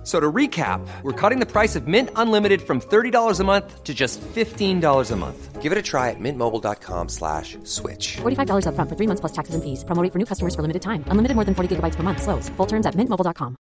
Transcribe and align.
F- 0.00 0.06
So 0.06 0.18
to 0.18 0.32
recap, 0.32 0.80
we're 1.02 1.12
cutting 1.12 1.40
the 1.40 1.46
price 1.46 1.76
of 1.76 1.86
Mint 1.86 2.08
Unlimited 2.16 2.62
from 2.62 2.80
$30 2.80 3.38
a 3.38 3.44
month 3.44 3.84
to 3.84 3.92
just 3.92 4.18
$15 4.34 5.10
a 5.10 5.16
month. 5.16 5.60
Give 5.60 5.72
it 5.72 5.76
a 5.76 5.82
try 5.82 6.08
at 6.08 6.16
mintmobile.com 6.18 7.08
slash 7.10 7.58
switch. 7.64 8.16
$45 8.22 8.64
upfront 8.64 8.88
for 8.88 8.96
three 8.96 9.06
months 9.06 9.20
plus 9.20 9.32
taxes 9.32 9.54
and 9.54 9.62
fees. 9.62 9.84
Promo 9.84 10.02
rate 10.02 10.10
for 10.10 10.18
new 10.18 10.24
customers 10.24 10.54
for 10.54 10.62
limited 10.62 10.80
time. 10.80 11.04
Unlimited 11.08 11.34
more 11.36 11.44
than 11.44 11.54
40 11.54 11.76
gigabytes 11.76 11.96
per 11.96 12.02
month. 12.02 12.22
Slows. 12.22 12.48
Full 12.56 12.66
terms 12.66 12.86
at 12.86 12.94
mintmobile.com. 12.96 13.56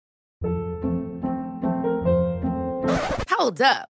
Hold 3.32 3.62
up. 3.62 3.90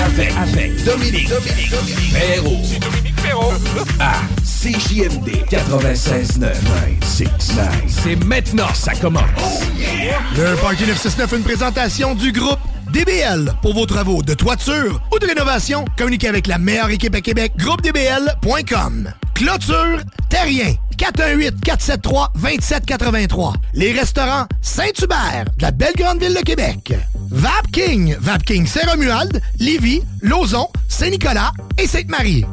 Avec, 0.00 0.32
avec 0.36 0.84
Dominique, 0.84 1.28
Dominique, 1.28 1.70
Dominique 1.70 2.12
Perrault. 2.12 2.60
C'est 2.64 2.78
Dominique 2.78 3.16
Perrault. 3.16 3.52
À 4.00 4.20
CJMD 4.44 5.28
96.9. 5.50 6.52
96.9. 7.10 7.28
C'est 7.88 8.16
maintenant, 8.24 8.72
ça 8.74 8.92
commence. 8.94 9.24
Le 10.36 10.54
Party 10.60 10.84
969, 10.86 11.32
une 11.32 11.42
présentation 11.42 12.14
du 12.14 12.30
groupe 12.30 12.60
DBL. 12.92 13.54
Pour 13.62 13.74
vos 13.74 13.86
travaux 13.86 14.22
de 14.22 14.34
toiture 14.34 15.00
ou 15.12 15.18
de 15.18 15.26
rénovation, 15.26 15.84
communiquez 15.96 16.28
avec 16.28 16.46
la 16.46 16.58
meilleure 16.58 16.90
équipe 16.90 17.14
à 17.14 17.20
Québec, 17.20 17.52
groupedbl.com. 17.56 19.12
Clôture 19.34 20.00
Terrien, 20.28 20.74
418-473-2783. 21.00 23.54
Les 23.74 23.92
restaurants 23.92 24.46
Saint-Hubert, 24.60 25.46
de 25.56 25.62
la 25.62 25.70
belle 25.70 25.94
grande 25.96 26.20
ville 26.20 26.34
de 26.34 26.42
Québec. 26.42 26.92
Vapking, 27.30 28.16
Vapking 28.20 28.66
Saint-Romuald, 28.66 29.40
Lévis, 29.58 30.02
Lauson, 30.20 30.68
Saint-Nicolas 30.88 31.52
et 31.78 31.86
Sainte-Marie. 31.86 32.44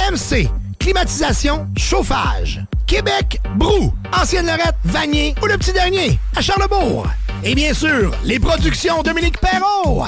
RMC, 0.00 0.48
climatisation, 0.78 1.68
chauffage. 1.76 2.64
Québec, 2.86 3.40
Brou, 3.56 3.92
Ancienne 4.12 4.46
Lorette, 4.46 4.76
Vanier 4.84 5.34
ou 5.42 5.46
le 5.46 5.56
petit 5.56 5.72
dernier, 5.72 6.18
à 6.34 6.40
Charlebourg. 6.40 7.06
Et 7.44 7.54
bien 7.54 7.72
sûr, 7.72 8.12
les 8.24 8.40
productions 8.40 9.02
Dominique 9.02 9.38
Perrault. 9.38 10.04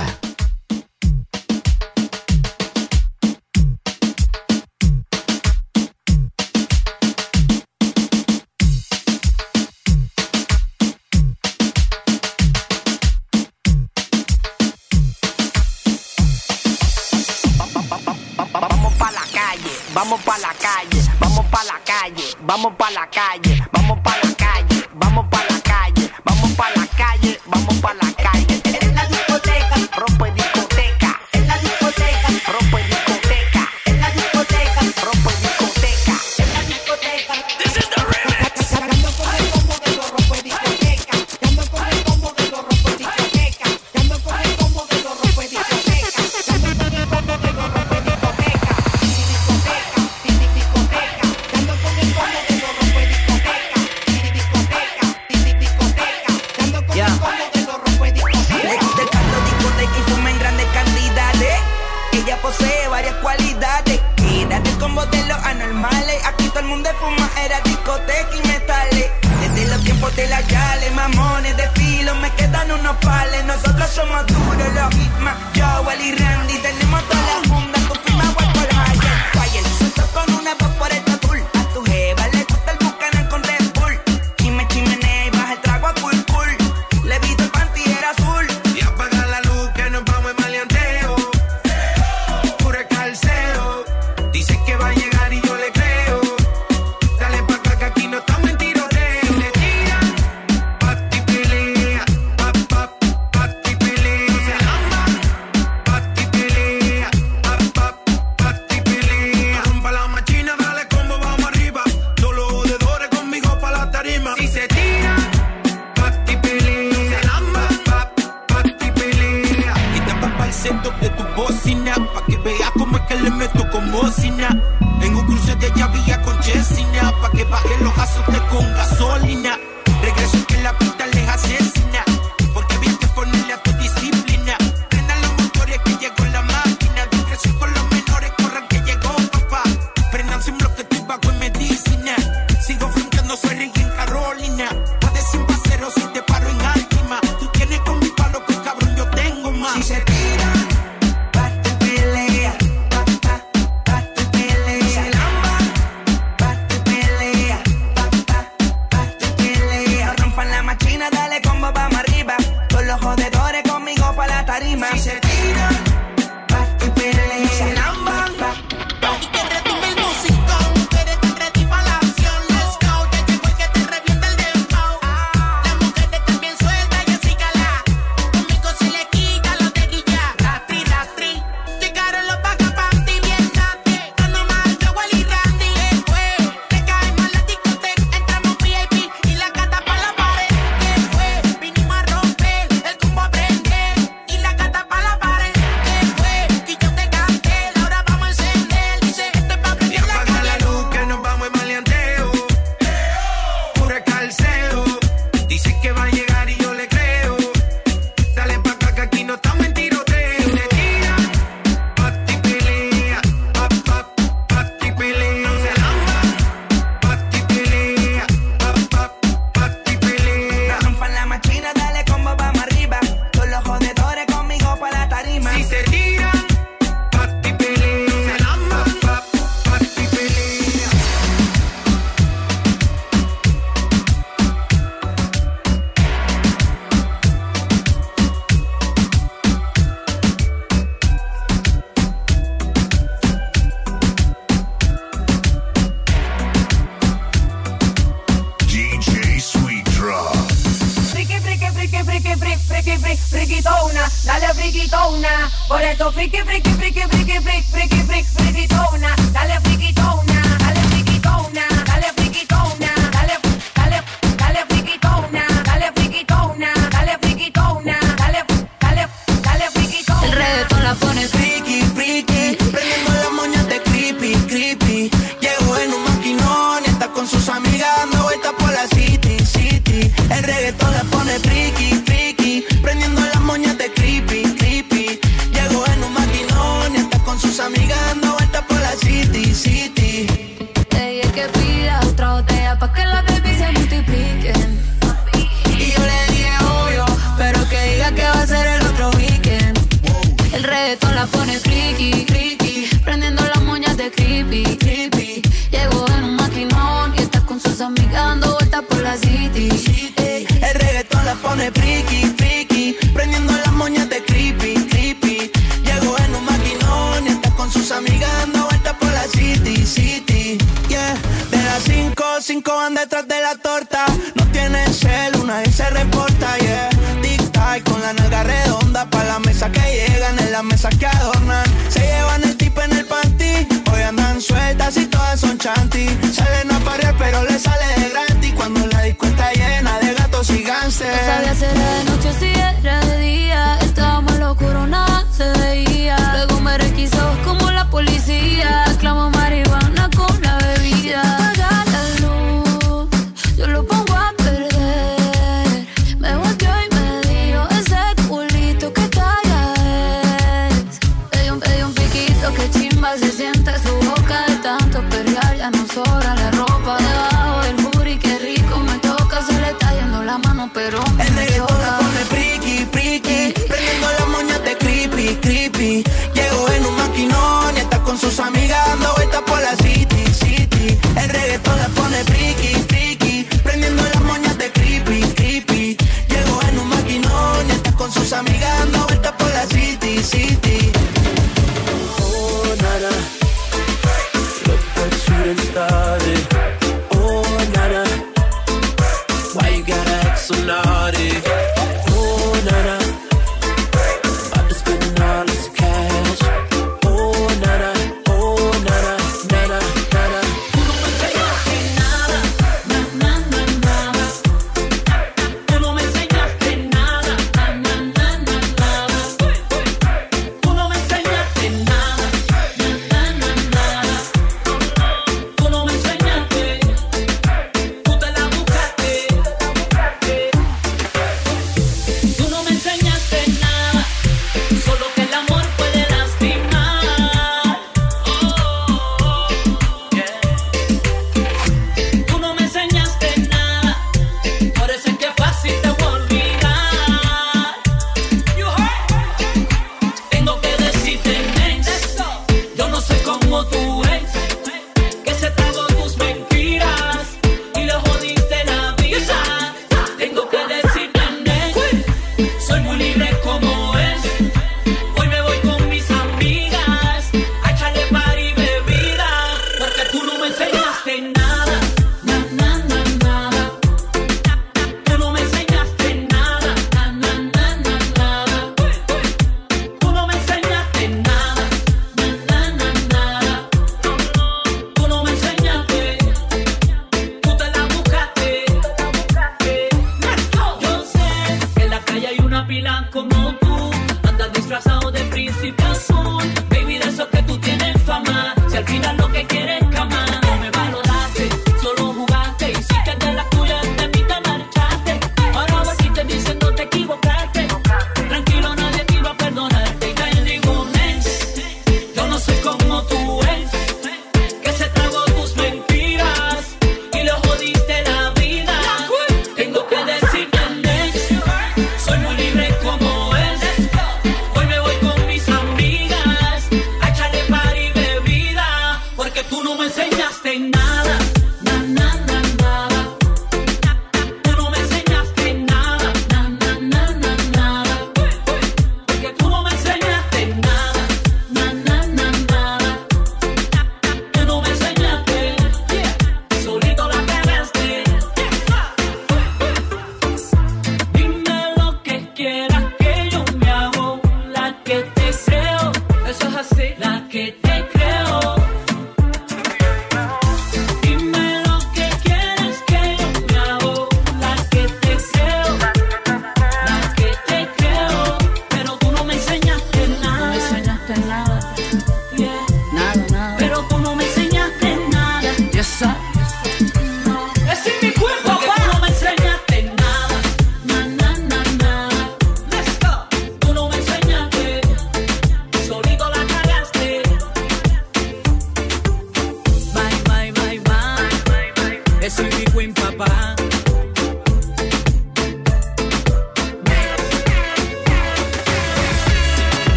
Vamos 22.53 22.75
pa 22.77 22.91
la 22.91 23.07
calle, 23.07 23.63
vamos 23.73 23.99
pa 24.05 24.15
la 24.23 24.32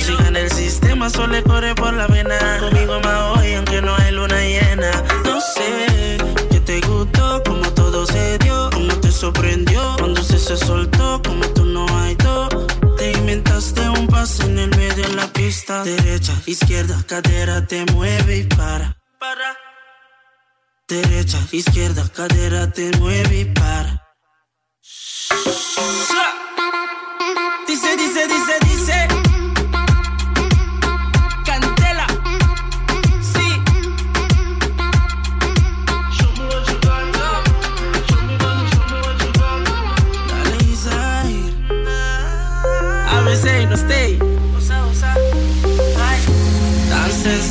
Música 0.00 0.28
en 0.28 0.36
el 0.36 0.50
sistema 0.50 1.10
solo 1.10 1.34
le 1.34 1.42
corre 1.42 1.74
por 1.74 1.92
la 1.92 2.06
vena. 2.06 2.38
Conmigo 2.58 3.00
más 3.00 3.36
hoy, 3.36 3.52
aunque 3.52 3.82
no 3.82 3.94
hay 3.96 4.12
luna 4.12 4.40
llena. 4.40 4.90
No 5.24 5.38
sé 5.40 6.16
que 6.50 6.60
te 6.60 6.80
gustó, 6.80 7.42
como 7.44 7.70
todo 7.72 8.06
se 8.06 8.38
dio, 8.38 8.70
como 8.72 8.94
te 8.94 9.12
sorprendió. 9.12 9.96
Cuando 9.98 10.22
se, 10.22 10.38
soltó, 10.38 11.20
como 11.22 11.46
tú 11.48 11.66
no 11.66 11.86
hay 11.98 12.16
todo. 12.16 12.66
Te 12.96 13.12
inventaste 13.12 13.88
un 13.90 14.06
paso 14.06 14.44
en 14.44 14.58
el 14.58 14.70
medio 14.70 15.04
en 15.04 15.16
la 15.16 15.26
pista. 15.26 15.84
Derecha, 15.84 16.32
izquierda, 16.46 16.96
cadera 17.06 17.66
te 17.66 17.84
mueve 17.92 18.38
y 18.38 18.44
para. 18.44 18.96
Para. 19.18 19.54
Derecha, 20.88 21.38
izquierda, 21.52 22.08
cadera 22.08 22.70
te 22.72 22.90
mueve 22.96 23.40
y 23.40 23.44
para. 23.44 24.06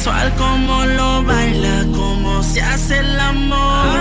Sensual 0.09 0.35
como 0.35 0.85
lo 0.85 1.23
baila, 1.23 1.85
como 1.95 2.43
se 2.43 2.61
hace 2.61 2.99
el 2.99 3.19
amor. 3.19 3.99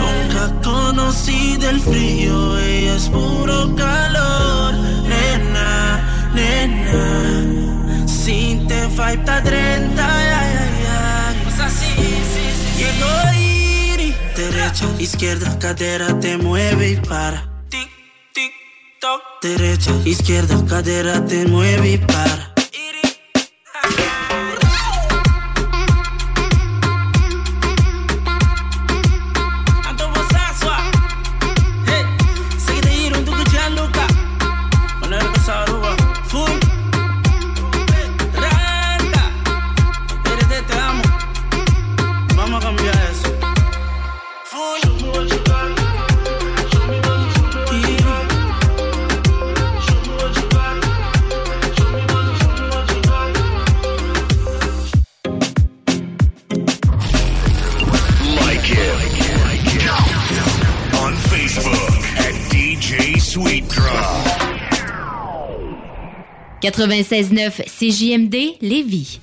Nunca 0.00 0.60
conocí 0.62 1.56
del 1.56 1.80
frío, 1.80 2.58
ella 2.58 2.96
es 2.96 3.08
puro 3.08 3.74
calor. 3.74 4.74
Nena, 5.08 6.30
nena, 6.34 8.06
sin 8.06 8.66
te 8.66 8.88
falta 8.90 9.42
30, 9.42 10.04
ay, 10.04 10.26
ay, 10.40 10.58
ay. 10.58 11.46
O 11.46 11.56
sea, 11.56 11.68
sí, 11.68 11.94
sí. 12.32 12.78
Llego 12.78 13.38
ir, 13.38 14.14
derecha, 14.36 14.86
izquierda, 14.98 15.58
cadera 15.58 16.18
te 16.20 16.36
mueve 16.38 16.90
y 16.90 16.96
para. 16.96 17.48
Tic, 17.68 17.88
tic, 18.34 18.52
toc. 19.00 19.20
Derecha, 19.42 19.92
izquierda, 20.04 20.64
cadera 20.66 21.24
te 21.26 21.46
mueve 21.46 21.92
y 21.92 21.98
para. 21.98 22.49
96.9 66.80 67.62
CJMD 67.66 68.56
Lévis. 68.62 69.20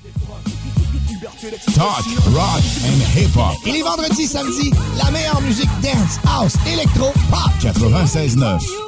Talk, 1.74 2.04
rock 2.32 2.62
and 2.84 3.18
hip-hop. 3.18 3.56
Et 3.66 3.72
les 3.72 3.82
vendredis, 3.82 4.28
samedis, 4.28 4.70
la 4.96 5.10
meilleure 5.10 5.40
musique 5.40 5.70
dance, 5.82 6.20
house, 6.24 6.54
électro, 6.72 7.06
pop. 7.28 7.50
96.9. 7.60 8.87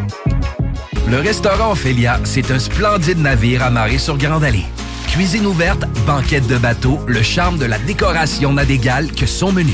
Le 1.11 1.19
restaurant 1.19 1.73
Ophélia, 1.73 2.21
c'est 2.23 2.51
un 2.51 2.59
splendide 2.59 3.17
navire 3.17 3.63
amarré 3.63 3.97
sur 3.97 4.17
Grande 4.17 4.45
Allée. 4.45 4.63
Cuisine 5.09 5.45
ouverte, 5.45 5.83
banquette 6.07 6.47
de 6.47 6.57
bateau, 6.57 6.99
le 7.05 7.21
charme 7.21 7.57
de 7.57 7.65
la 7.65 7.77
décoration 7.79 8.53
n'a 8.53 8.63
d'égal 8.63 9.11
que 9.11 9.25
son 9.25 9.51
menu. 9.51 9.73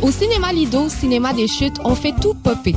Au 0.00 0.12
cinéma 0.12 0.52
Lido, 0.52 0.88
cinéma 0.88 1.32
des 1.32 1.48
chutes, 1.48 1.78
on 1.84 1.96
fait 1.96 2.14
tout 2.20 2.34
popper. 2.34 2.76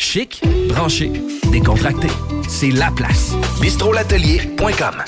Chic, 0.00 0.42
branché, 0.70 1.12
décontracté. 1.52 2.08
C'est 2.48 2.70
la 2.70 2.90
place. 2.90 3.34
bistrolatelier.com. 3.60 5.04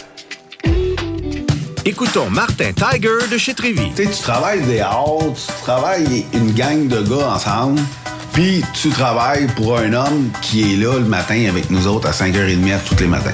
Écoutons 1.86 2.28
Martin 2.28 2.72
Tiger 2.74 3.26
de 3.32 3.38
chez 3.38 3.54
Trévy. 3.54 3.90
Tu 3.96 4.04
sais, 4.04 4.10
tu 4.10 4.22
travailles 4.22 4.60
des 4.66 4.80
heures, 4.80 5.18
tu 5.34 5.62
travailles 5.62 6.26
une 6.34 6.52
gang 6.52 6.88
de 6.88 7.00
gars 7.00 7.32
ensemble, 7.34 7.80
puis 8.34 8.62
tu 8.74 8.90
travailles 8.90 9.46
pour 9.56 9.78
un 9.78 9.94
homme 9.94 10.30
qui 10.42 10.74
est 10.74 10.76
là 10.76 10.98
le 10.98 11.06
matin 11.06 11.46
avec 11.48 11.70
nous 11.70 11.86
autres 11.86 12.08
à 12.08 12.12
5h30 12.12 12.78
tous 12.86 13.00
les 13.00 13.08
matins. 13.08 13.32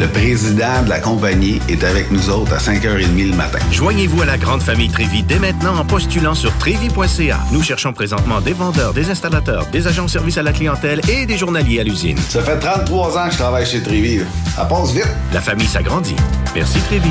Le 0.00 0.08
président 0.08 0.82
de 0.82 0.88
la 0.88 0.98
compagnie 0.98 1.60
est 1.68 1.84
avec 1.84 2.10
nous 2.10 2.28
autres 2.28 2.52
à 2.52 2.58
5h30 2.58 3.30
le 3.30 3.36
matin. 3.36 3.60
Joignez-vous 3.70 4.22
à 4.22 4.24
la 4.24 4.36
grande 4.36 4.60
famille 4.60 4.88
Trévi 4.88 5.22
dès 5.22 5.38
maintenant 5.38 5.78
en 5.78 5.84
postulant 5.84 6.34
sur 6.34 6.52
trévi.ca. 6.58 7.38
Nous 7.52 7.62
cherchons 7.62 7.92
présentement 7.92 8.40
des 8.40 8.54
vendeurs, 8.54 8.92
des 8.92 9.10
installateurs, 9.10 9.66
des 9.66 9.86
agents 9.86 10.06
de 10.06 10.10
service 10.10 10.36
à 10.36 10.42
la 10.42 10.52
clientèle 10.52 11.00
et 11.08 11.26
des 11.26 11.38
journaliers 11.38 11.78
à 11.78 11.84
l'usine. 11.84 12.18
Ça 12.28 12.42
fait 12.42 12.58
33 12.58 13.18
ans 13.18 13.26
que 13.26 13.32
je 13.32 13.38
travaille 13.38 13.66
chez 13.66 13.82
Trévi. 13.82 14.22
Ça 14.56 14.64
passe 14.64 14.90
vite. 14.92 15.08
La 15.32 15.40
famille 15.40 15.68
s'agrandit. 15.68 16.16
Merci 16.56 16.80
Trévi. 16.80 17.10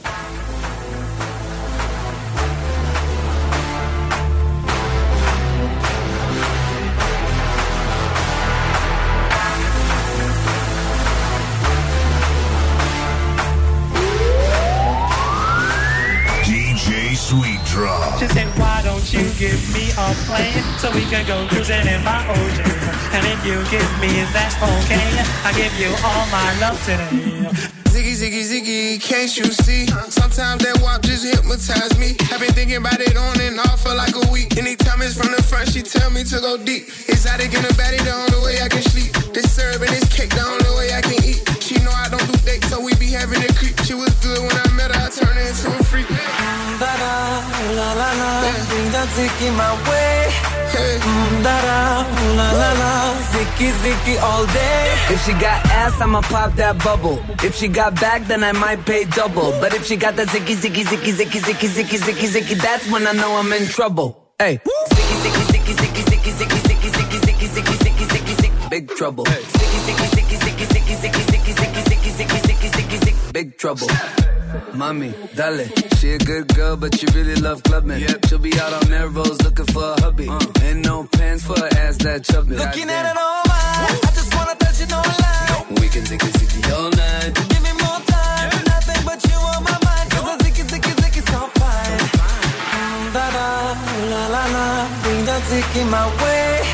Sweet 17.31 17.63
Draw. 17.63 18.19
She 18.19 18.27
said, 18.27 18.51
why 18.59 18.83
don't 18.83 19.07
you 19.07 19.23
give 19.39 19.55
me 19.71 19.87
a 19.95 20.11
plan 20.27 20.51
so 20.75 20.91
we 20.91 21.07
can 21.07 21.23
go 21.23 21.47
cruising 21.47 21.87
in 21.87 22.03
my 22.03 22.27
ocean? 22.27 22.67
And 23.15 23.23
if 23.23 23.39
you 23.47 23.55
give 23.71 23.87
me 24.03 24.27
that 24.35 24.51
okay, 24.59 24.99
I 25.47 25.55
give 25.55 25.71
you 25.79 25.95
all 26.03 26.27
my 26.27 26.51
love 26.59 26.75
today. 26.83 27.47
Ziggy, 27.87 28.19
ziggy, 28.19 28.43
ziggy, 28.43 28.99
can't 28.99 29.31
you 29.31 29.47
see? 29.47 29.87
Sometimes 30.11 30.59
that 30.67 30.83
walk 30.83 31.07
just 31.07 31.23
hypnotize 31.23 31.95
me. 31.95 32.19
I've 32.35 32.43
been 32.43 32.51
thinking 32.51 32.83
about 32.83 32.99
it 32.99 33.15
on 33.15 33.39
and 33.39 33.63
off 33.63 33.79
for 33.79 33.95
like 33.95 34.11
a 34.11 34.27
week. 34.27 34.59
Anytime 34.59 34.99
it's 34.99 35.15
from 35.15 35.31
the 35.31 35.39
front, 35.41 35.71
she 35.71 35.79
tell 35.81 36.11
me 36.11 36.27
to 36.35 36.37
go 36.43 36.59
deep. 36.59 36.91
Exotic 37.07 37.55
in 37.55 37.63
the 37.63 37.71
baddie, 37.79 38.03
the 38.03 38.11
only 38.11 38.43
way 38.43 38.59
I 38.59 38.67
can 38.67 38.83
sleep. 38.83 39.15
This 39.31 39.47
syrup 39.55 39.79
and 39.79 39.95
this 39.95 40.03
cake, 40.11 40.35
the 40.35 40.43
only 40.43 40.71
way 40.75 40.91
I 40.91 40.99
can 40.99 41.15
eat. 41.23 41.39
She 41.63 41.79
know 41.79 41.95
I 41.95 42.11
don't 42.11 42.27
do 42.27 42.35
dates, 42.43 42.67
so 42.67 42.83
we 42.83 42.91
be 42.99 43.07
having 43.15 43.39
a 43.39 43.51
creep. 43.55 43.79
She 43.87 43.95
was 43.95 44.11
good 44.19 44.43
when 44.43 44.51
I 44.51 44.70
Ziki 49.31 49.49
my 49.55 49.71
way. 49.89 50.27
Hey. 50.71 50.99
Mm, 50.99 51.43
da 51.43 51.61
da, 51.61 52.05
la 52.37 52.51
la 52.51 52.71
la. 52.81 53.13
Ziki 53.31 53.71
Ziki 53.83 54.21
all 54.21 54.45
day. 54.47 55.13
If 55.13 55.23
she 55.25 55.33
got 55.33 55.65
ass, 55.71 55.99
I'ma 56.01 56.21
pop 56.21 56.53
that 56.55 56.77
bubble. 56.83 57.19
If 57.43 57.55
she 57.55 57.67
got 57.67 57.95
back, 57.99 58.25
then 58.27 58.43
I 58.43 58.51
might 58.51 58.85
pay 58.85 59.03
double. 59.05 59.51
But 59.61 59.73
if 59.73 59.85
she 59.85 59.95
got 59.95 60.15
that 60.17 60.27
Ziki 60.27 60.55
Ziki 60.55 60.83
Ziki 60.83 61.11
Ziki 61.13 61.39
Ziki 61.39 61.67
Ziki 61.69 61.97
Ziki 61.97 62.27
Ziki, 62.27 62.55
that's 62.61 62.89
when 62.91 63.07
I 63.07 63.11
know 63.13 63.35
I'm 63.37 63.51
in 63.53 63.67
trouble. 63.67 64.33
Hey. 64.39 64.59
Ziki 64.89 65.15
Ziki 65.23 65.43
Ziki 65.51 65.73
Ziki 65.81 66.01
Ziki 66.09 66.31
Ziki 66.37 66.59
Ziki 66.67 66.89
Ziki 66.91 67.19
Ziki 67.19 67.47
Ziki 67.47 67.75
Ziki 67.83 68.05
Ziki 68.13 68.35
Ziki 68.41 68.69
Big 68.69 68.87
trouble. 68.95 69.25
Ziki 69.25 69.79
Ziki 69.85 70.07
Ziki 70.15 70.35
Ziki 70.43 70.65
Ziki 70.65 70.95
Ziki 71.01 71.23
Ziki 71.31 71.53
Ziki 71.53 72.11
Ziki 72.11 72.39
Ziki 72.47 72.69
Ziki 72.69 72.97
Ziki 73.05 73.33
Big 73.33 73.57
trouble. 73.57 73.87
Mommy, 74.73 75.13
dale. 75.35 75.65
She 75.97 76.11
a 76.13 76.17
good 76.17 76.53
girl, 76.55 76.75
but 76.77 76.95
she 76.97 77.05
really 77.13 77.35
love 77.35 77.61
clubbing. 77.63 77.99
Yep. 78.01 78.25
She'll 78.27 78.39
be 78.39 78.57
out 78.59 78.73
on 78.73 78.89
Melrose 78.89 79.41
looking 79.43 79.65
for 79.65 79.83
a 79.83 80.01
hubby. 80.01 80.27
Uh. 80.27 80.39
Ain't 80.63 80.85
no 80.85 81.03
pants 81.11 81.45
for 81.45 81.57
her 81.59 81.69
ass 81.77 81.97
that 81.97 82.23
chubby. 82.23 82.55
Looking 82.55 82.89
at 82.89 83.11
it 83.11 83.17
all 83.17 83.43
mine. 83.47 83.99
I 84.07 84.11
just 84.15 84.33
wanna 84.35 84.55
touch 84.55 84.81
it 84.81 84.91
on 84.91 85.03
line. 85.03 85.79
We 85.79 85.87
can 85.89 86.03
zicky 86.03 86.29
zicky 86.37 86.61
all 86.73 86.89
night. 86.89 87.33
Give 87.49 87.63
me 87.63 87.73
more 87.83 88.01
time. 88.07 88.49
Nothing 88.73 89.01
but 89.05 89.19
you 89.29 89.37
on 89.53 89.63
my 89.63 89.77
mind. 89.87 90.07
Cause 90.11 90.25
the 90.37 90.43
zicky, 90.43 90.63
zicky, 90.71 90.93
zicky 91.01 91.21
so 91.31 91.39
fine. 91.59 93.13
Da 93.13 93.25
da, 93.37 93.47
la 94.11 94.23
la 94.35 94.43
la, 94.55 94.67
bring 95.03 95.25
that 95.25 95.41
zicky 95.49 95.89
my 95.89 96.07
way. 96.23 96.70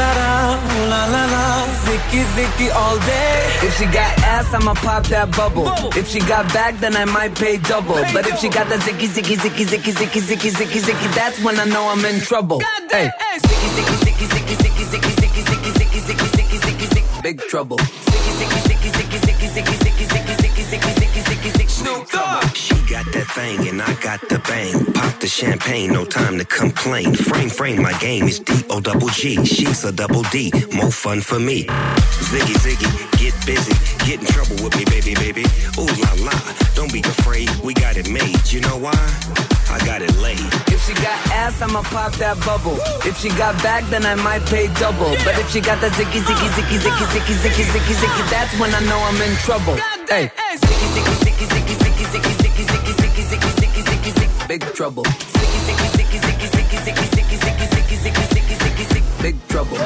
Mm, 0.00 0.06
Da 0.06 0.14
da, 0.14 0.56
la 0.88 1.02
la 1.14 1.24
la, 1.34 1.44
zicky 1.84 2.20
zicky 2.34 2.68
all 2.74 2.98
day. 3.00 3.66
If 3.66 3.76
she 3.78 3.84
got 3.86 4.12
ass, 4.24 4.52
I'ma 4.54 4.74
pop 4.74 5.04
that 5.08 5.30
bubble. 5.36 5.68
If 5.96 6.08
she 6.08 6.20
got 6.20 6.46
back, 6.54 6.78
then 6.80 6.96
I 6.96 7.04
might 7.04 7.34
pay 7.34 7.58
double. 7.58 8.00
But 8.14 8.26
if 8.26 8.38
she 8.40 8.48
got 8.48 8.68
that 8.70 8.80
zicky 8.80 9.08
zicky 9.08 9.36
zicky 9.36 9.64
zicky 9.66 9.92
zicky 9.92 10.20
zicky 10.20 10.50
zicky 10.58 10.80
zicky, 10.80 11.14
that's 11.14 11.38
when 11.44 11.58
I 11.60 11.64
know 11.66 11.84
I'm 11.92 12.04
in 12.04 12.20
trouble. 12.20 12.60
Hey, 12.90 13.10
zicky 13.44 13.68
zicky 13.76 13.96
zicky 14.04 14.26
zicky 14.32 14.54
zicky 14.62 14.84
zicky 14.90 15.12
zicky 15.20 15.40
zicky 15.44 15.70
zicky 15.76 16.00
zicky 16.00 16.26
zicky 16.36 16.58
zicky 16.64 16.86
zicky, 16.94 17.22
big 17.22 17.38
trouble. 17.50 17.76
Zicky 17.76 18.32
zicky 18.38 18.58
zicky 18.68 18.88
zicky 18.96 19.18
zicky 19.26 19.48
zicky 19.54 19.76
zicky 19.84 20.04
zicky 20.12 20.34
zicky 20.40 20.62
zicky 20.70 20.90
zicky 21.00 21.19
Snoop 21.42 22.10
Dogg. 22.10 22.54
She 22.54 22.74
got 22.88 23.06
that 23.12 23.26
thing 23.34 23.66
and 23.68 23.80
I 23.80 23.94
got 24.02 24.20
the 24.28 24.38
bang. 24.40 24.84
Pop 24.92 25.18
the 25.20 25.26
champagne, 25.26 25.92
no 25.92 26.04
time 26.04 26.38
to 26.38 26.44
complain. 26.44 27.14
Frame, 27.14 27.48
frame, 27.48 27.82
my 27.82 27.94
game 27.98 28.24
is 28.28 28.40
D 28.40 28.52
O 28.68 28.80
double 28.80 29.08
G. 29.08 29.42
She's 29.46 29.84
a 29.84 29.92
double 29.92 30.22
D, 30.24 30.52
more 30.74 30.90
fun 30.90 31.20
for 31.20 31.40
me. 31.40 31.64
Ziggy, 31.64 32.56
ziggy, 32.64 32.90
get 33.18 33.34
busy. 33.46 33.72
Get 34.04 34.20
in 34.20 34.26
trouble 34.26 34.62
with 34.62 34.76
me, 34.76 34.84
baby, 34.84 35.14
baby. 35.14 35.44
Ooh 35.78 35.86
la 36.02 36.12
la, 36.24 36.38
don't 36.74 36.92
be 36.92 37.00
afraid, 37.00 37.48
we 37.64 37.72
got 37.72 37.96
it 37.96 38.10
made. 38.10 38.52
You 38.52 38.60
know 38.60 38.76
why? 38.76 39.49
I 39.70 39.78
got 39.86 40.02
it 40.02 40.14
laid. 40.18 40.42
If 40.66 40.82
she 40.82 40.94
got 40.94 41.18
ass, 41.30 41.62
I'ma 41.62 41.82
pop 41.94 42.12
that 42.18 42.34
bubble. 42.42 42.74
If 43.06 43.16
she 43.22 43.28
got 43.38 43.54
back, 43.62 43.86
then 43.86 44.04
I 44.04 44.16
might 44.16 44.42
pay 44.50 44.66
double. 44.82 45.14
But 45.22 45.38
if 45.38 45.46
she 45.54 45.60
got 45.60 45.80
that 45.80 45.92
zicky 45.94 46.18
zicky 46.26 46.48
zicky 46.58 46.78
zicky 46.82 47.06
zicky 47.06 47.34
zicky 47.38 47.64
zicky 47.70 47.94
zicky, 47.94 48.22
that's 48.34 48.50
when 48.58 48.74
I 48.74 48.80
know 48.90 48.98
I'm 48.98 49.20
in 49.22 49.34
trouble. 49.46 49.78
Hey, 50.10 50.26
zicky 50.58 50.86
zicky 50.94 51.14
zicky 51.22 51.46
zicky 51.54 51.74
zicky 51.78 52.04
zicky 52.10 52.34
zicky 52.42 52.62
zicky 52.66 52.92
zicky 52.98 53.22
zicky 53.30 53.50
zicky 53.62 53.82
zicky 53.86 54.10
zicky, 54.18 54.48
big 54.48 54.62
trouble. 54.74 55.04
Zicky 55.04 55.58
zicky 55.66 55.86
zicky 55.94 56.18
zicky 56.18 56.48
zicky 56.50 56.76
zicky 56.82 57.36
zicky 57.38 57.66
zicky 57.70 57.96
zicky 58.02 58.24
zicky 58.26 58.54
zicky 58.58 58.84
zicky 58.90 59.22
big 59.22 59.36
trouble. 59.48 59.78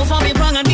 know 0.00 0.06
for 0.06 0.24
me 0.24 0.32
wrong 0.40 0.56
and 0.56 0.69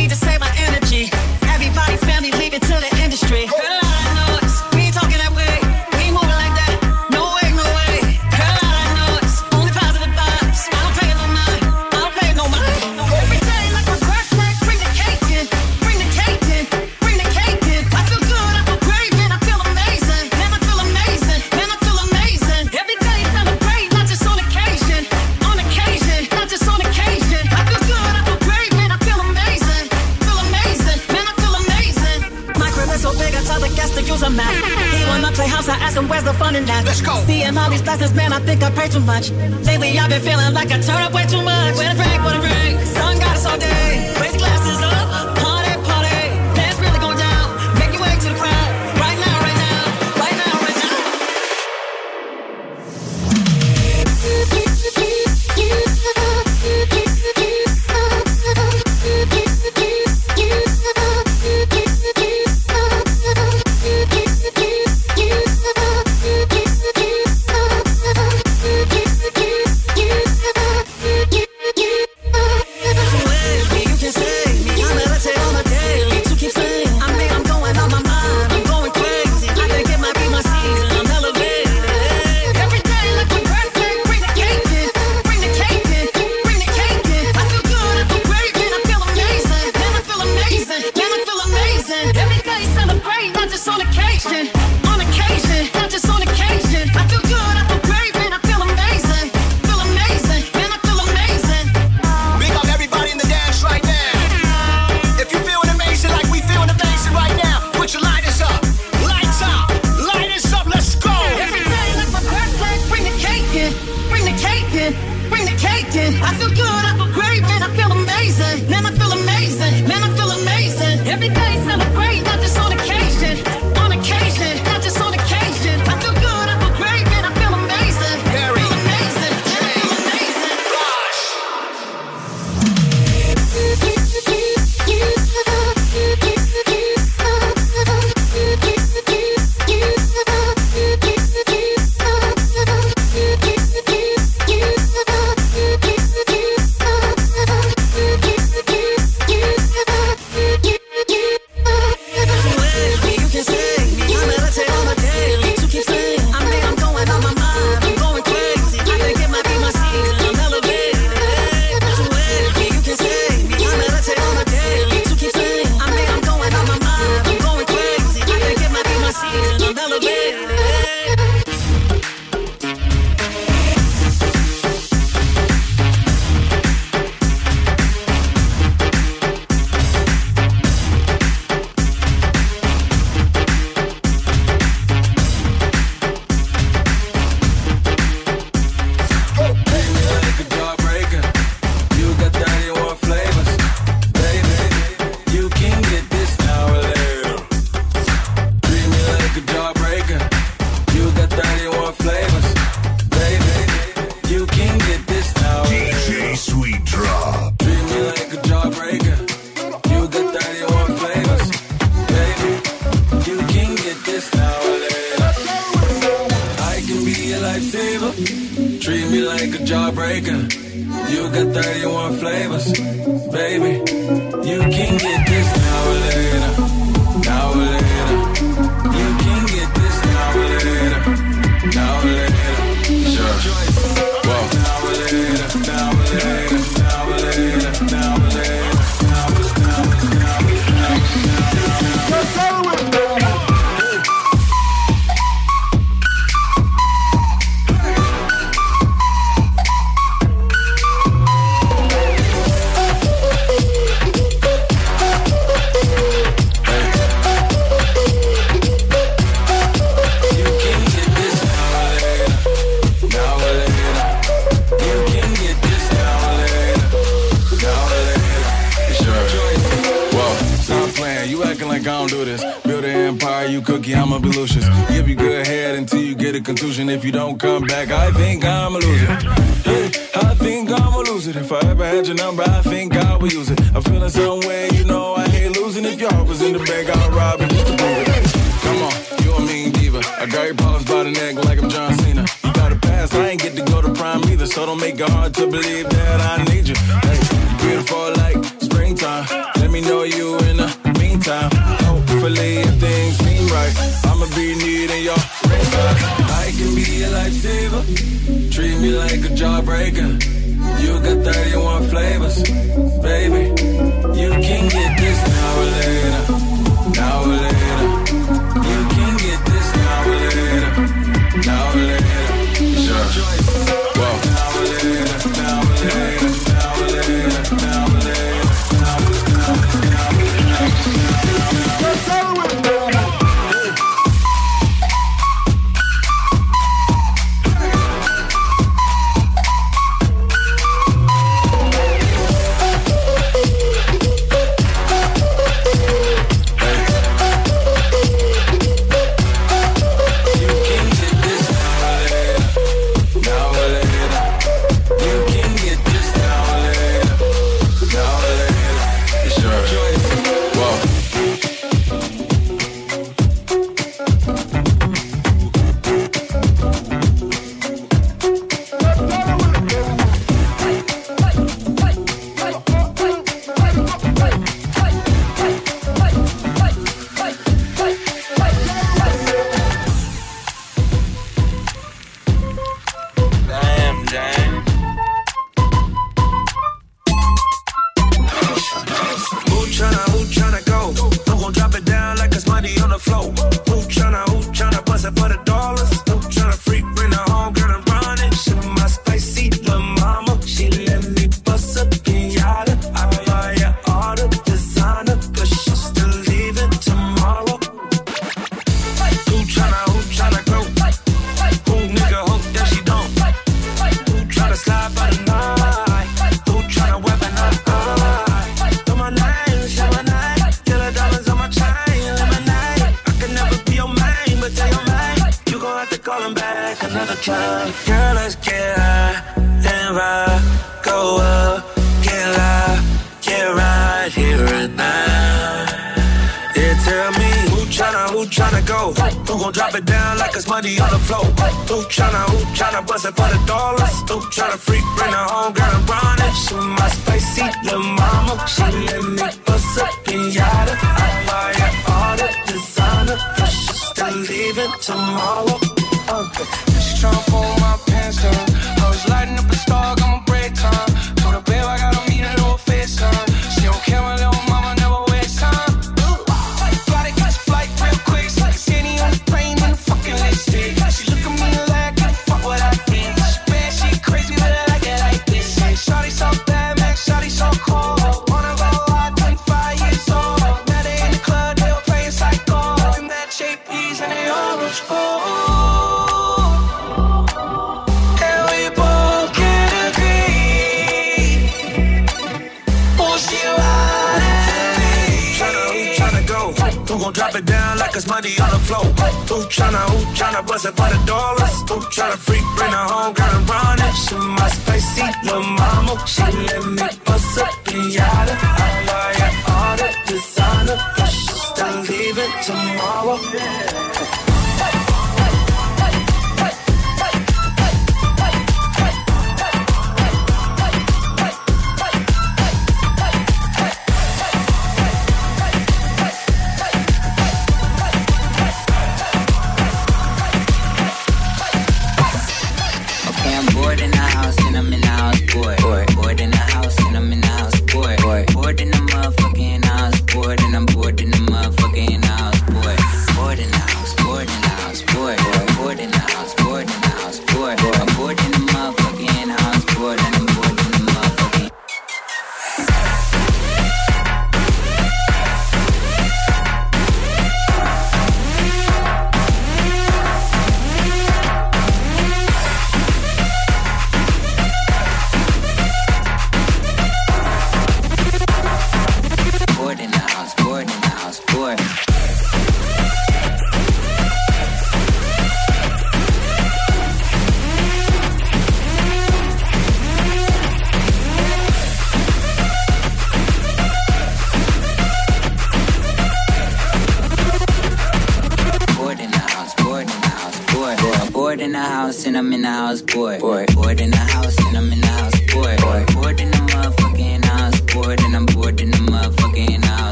Blessings, 37.87 38.13
man, 38.15 38.33
I 38.33 38.39
think 38.41 38.61
I 38.61 38.69
pray 38.69 38.89
too 38.89 38.99
much. 38.99 39.31
Lately, 39.63 39.97
I've 39.97 40.09
been 40.09 40.21
feeling 40.21 40.53
like 40.53 40.71
I 40.71 40.79
turn 40.81 41.01
up 41.03 41.13
way 41.13 41.25
too 41.25 41.41
much. 41.41 41.77
When 41.77 41.87
it 41.87 41.95
drink, 41.95 42.21
when 42.21 42.35
it 42.35 42.41
drink, 42.41 42.81
sun 42.81 43.17
got 43.17 43.37
us 43.37 43.45
all 43.45 43.57
day. 43.57 44.13
Raise 44.19 44.35
glasses 44.35 44.81
up, 44.83 45.36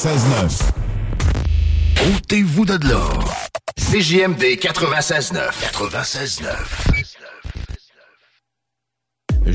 96.9. 0.00 0.62
Ôtez-vous 2.16 2.64
de 2.64 2.88
là. 2.88 3.02
CJMD 3.76 4.56
96.9. 4.58 5.50
96.9. 5.74 6.89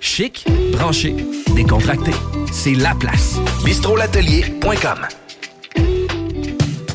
Chic, 0.00 0.46
branché, 0.72 1.14
décontracté. 1.54 2.12
C'est 2.52 2.74
la 2.74 2.94
place. 2.94 3.36
bistrolatelier.com. 3.64 4.98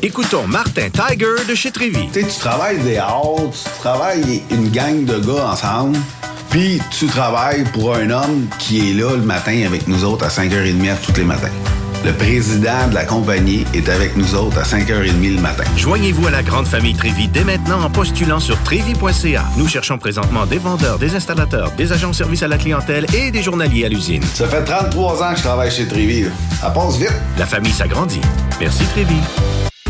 Écoutons 0.02 0.46
Martin 0.46 0.88
Tiger 0.90 1.44
de 1.48 1.54
chez 1.54 1.70
Trévy. 1.70 2.08
Tu 2.12 2.20
sais, 2.20 2.26
tu 2.26 2.38
travailles 2.38 2.78
des 2.82 2.96
heures, 2.96 3.50
tu 3.50 3.80
travailles 3.80 4.42
une 4.50 4.68
gang 4.70 5.04
de 5.04 5.18
gars 5.18 5.50
ensemble, 5.50 5.98
puis 6.50 6.80
tu 6.98 7.06
travailles 7.06 7.64
pour 7.72 7.94
un 7.94 8.10
homme 8.10 8.46
qui 8.58 8.90
est 8.90 8.94
là 8.94 9.12
le 9.16 9.22
matin 9.22 9.64
avec 9.66 9.86
nous 9.86 10.04
autres 10.04 10.24
à 10.24 10.28
5h30 10.28 10.96
tous 11.06 11.16
les 11.16 11.24
matins. 11.24 11.52
Le 12.04 12.12
président 12.12 12.86
de 12.90 12.94
la 12.94 13.06
compagnie 13.06 13.64
est 13.72 13.88
avec 13.88 14.14
nous 14.14 14.34
autres 14.34 14.58
à 14.58 14.62
5h30 14.62 15.36
le 15.36 15.40
matin. 15.40 15.64
Joignez-vous 15.74 16.26
à 16.26 16.30
la 16.30 16.42
grande 16.42 16.66
famille 16.66 16.92
Trévi 16.94 17.28
dès 17.28 17.44
maintenant 17.44 17.82
en 17.82 17.88
postulant 17.88 18.40
sur 18.40 18.62
trévi.ca. 18.62 19.44
Nous 19.56 19.66
cherchons 19.68 19.96
présentement 19.96 20.44
des 20.44 20.58
vendeurs, 20.58 20.98
des 20.98 21.14
installateurs, 21.14 21.70
des 21.78 21.92
agents 21.92 22.10
de 22.10 22.14
service 22.14 22.42
à 22.42 22.48
la 22.48 22.58
clientèle 22.58 23.06
et 23.14 23.30
des 23.30 23.42
journaliers 23.42 23.86
à 23.86 23.88
l'usine. 23.88 24.22
Ça 24.34 24.46
fait 24.46 24.64
33 24.64 25.22
ans 25.22 25.30
que 25.32 25.38
je 25.38 25.42
travaille 25.44 25.70
chez 25.70 25.88
Trévi. 25.88 26.26
Ça 26.60 26.68
passe 26.68 26.98
vite. 26.98 27.14
La 27.38 27.46
famille 27.46 27.72
s'agrandit. 27.72 28.20
Merci 28.60 28.84
Trévi. 28.84 29.16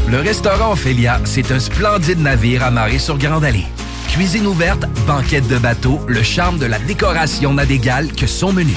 Le 0.09 0.21
restaurant 0.21 0.73
Ophélia, 0.73 1.21
c'est 1.25 1.51
un 1.51 1.59
splendide 1.59 2.21
navire 2.21 2.63
amarré 2.63 3.01
sur 3.01 3.19
Grande 3.19 3.45
Allée. 3.45 3.67
Cuisine 4.09 4.47
ouverte, 4.47 4.87
banquette 5.05 5.49
de 5.49 5.59
bateau, 5.59 6.01
le 6.07 6.23
charme 6.23 6.59
de 6.59 6.67
la 6.67 6.79
décoration 6.79 7.55
n'a 7.55 7.67
d'égal 7.67 8.13
que 8.13 8.29
son 8.29 8.53
menu. 8.53 8.77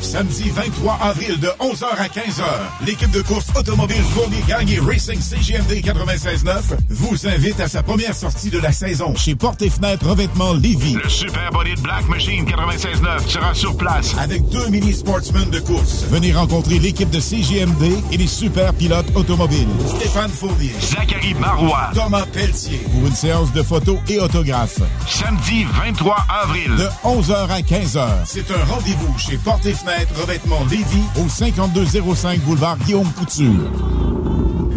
Samedi 0.00 0.50
23 0.50 0.98
avril 1.02 1.40
de 1.40 1.48
11h 1.58 1.84
à 1.98 2.06
15h, 2.06 2.44
l'équipe 2.86 3.10
de 3.10 3.20
course 3.20 3.46
automobile 3.56 4.02
Fournier 4.14 4.42
Gagné 4.46 4.78
Racing 4.78 5.20
CGMD 5.20 5.72
96.9 5.84 6.60
vous 6.88 7.26
invite 7.26 7.58
à 7.58 7.68
sa 7.68 7.82
première 7.82 8.14
sortie 8.14 8.48
de 8.50 8.58
la 8.60 8.70
saison 8.70 9.14
chez 9.16 9.34
Porte 9.34 9.60
et 9.62 9.70
Fenêtre 9.70 10.06
Revêtement 10.06 10.54
Lévis. 10.54 10.94
Le 10.94 11.08
Super 11.08 11.50
Body 11.50 11.74
de 11.74 11.80
Black 11.80 12.08
Machine 12.08 12.44
96.9 12.44 13.28
sera 13.28 13.54
sur 13.54 13.76
place. 13.76 14.16
Avec 14.18 14.48
deux 14.50 14.68
mini 14.68 14.92
sportsmen 14.92 15.50
de 15.50 15.58
course. 15.58 16.04
Venez 16.10 16.32
rencontrer 16.32 16.78
l'équipe 16.78 17.10
de 17.10 17.20
CGMD 17.20 17.92
et 18.12 18.16
les 18.16 18.26
super 18.26 18.72
pilotes 18.74 19.10
automobiles. 19.16 19.68
Stéphane 19.96 20.30
Fournier. 20.30 20.72
Zachary 20.80 21.34
Marois. 21.34 21.90
Thomas 21.94 22.26
Pelletier. 22.32 22.78
Pour 22.92 23.06
une 23.06 23.14
séance 23.14 23.52
de 23.52 23.62
photos 23.62 23.98
et 24.08 24.20
autographes. 24.20 24.80
Samedi 25.08 25.64
23 25.64 26.16
avril. 26.44 26.76
De 26.76 26.88
11h 27.04 27.48
à 27.50 27.60
15h. 27.60 28.08
C'est 28.24 28.50
un 28.52 28.64
rendez-vous 28.64 29.18
chez 29.18 29.36
Porte 29.38 29.66
et 29.66 29.72
Fenêtre 29.72 29.87
Revêtement 29.88 30.60
Lévis 30.70 31.04
au 31.18 31.28
5205 31.28 32.40
boulevard 32.40 32.76
Guillaume 32.84 33.10
Couture. 33.12 33.70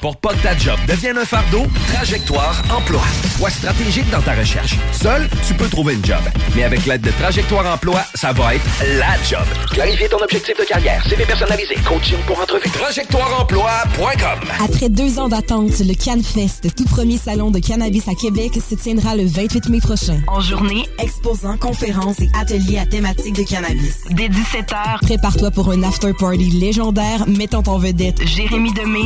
Pour 0.00 0.16
pas 0.16 0.30
que 0.34 0.42
ta 0.42 0.56
job 0.56 0.78
devienne 0.86 1.18
un 1.18 1.24
fardeau, 1.24 1.66
Trajectoire 1.92 2.62
Emploi. 2.70 3.02
Sois 3.36 3.50
stratégique 3.50 4.08
dans 4.10 4.20
ta 4.22 4.34
recherche. 4.34 4.76
Seul, 4.92 5.28
tu 5.46 5.54
peux 5.54 5.68
trouver 5.68 5.94
une 5.94 6.04
job. 6.04 6.20
Mais 6.54 6.62
avec 6.64 6.86
l'aide 6.86 7.00
de 7.00 7.10
Trajectoire 7.10 7.66
Emploi, 7.72 8.00
ça 8.14 8.32
va 8.32 8.54
être 8.54 8.64
la 8.98 9.20
job. 9.28 9.44
Clarifier 9.72 10.08
ton 10.08 10.18
objectif 10.22 10.56
de 10.58 10.64
carrière, 10.64 11.04
CV 11.08 11.24
personnalisé, 11.24 11.74
coaching 11.86 12.18
pour 12.26 12.38
entrevue. 12.40 12.68
TrajectoireEmploi.com 12.70 14.48
Après 14.64 14.88
deux 14.88 15.18
ans 15.18 15.28
d'attente, 15.28 15.78
le 15.80 15.94
CanFest, 15.94 16.74
tout 16.76 16.84
premier 16.84 17.18
salon 17.18 17.50
de 17.50 17.58
cannabis 17.58 18.06
à 18.08 18.14
Québec, 18.14 18.52
se 18.68 18.74
tiendra 18.76 19.16
le 19.16 19.26
28 19.26 19.68
mai 19.68 19.80
prochain. 19.80 20.20
En 20.28 20.40
journée, 20.40 20.84
exposants, 20.98 21.56
conférences 21.56 22.20
et 22.20 22.30
ateliers 22.40 22.78
à 22.78 22.86
thématique 22.86 23.34
de 23.34 23.42
cannabis. 23.42 24.04
Dès 24.10 24.28
17h, 24.28 25.00
Prépare-toi 25.02 25.50
pour 25.50 25.70
un 25.70 25.82
after-party 25.82 26.50
légendaire 26.50 27.26
mettant 27.26 27.62
en 27.66 27.78
vedette 27.78 28.24
Jérémy 28.26 28.72
Demé, 28.74 29.00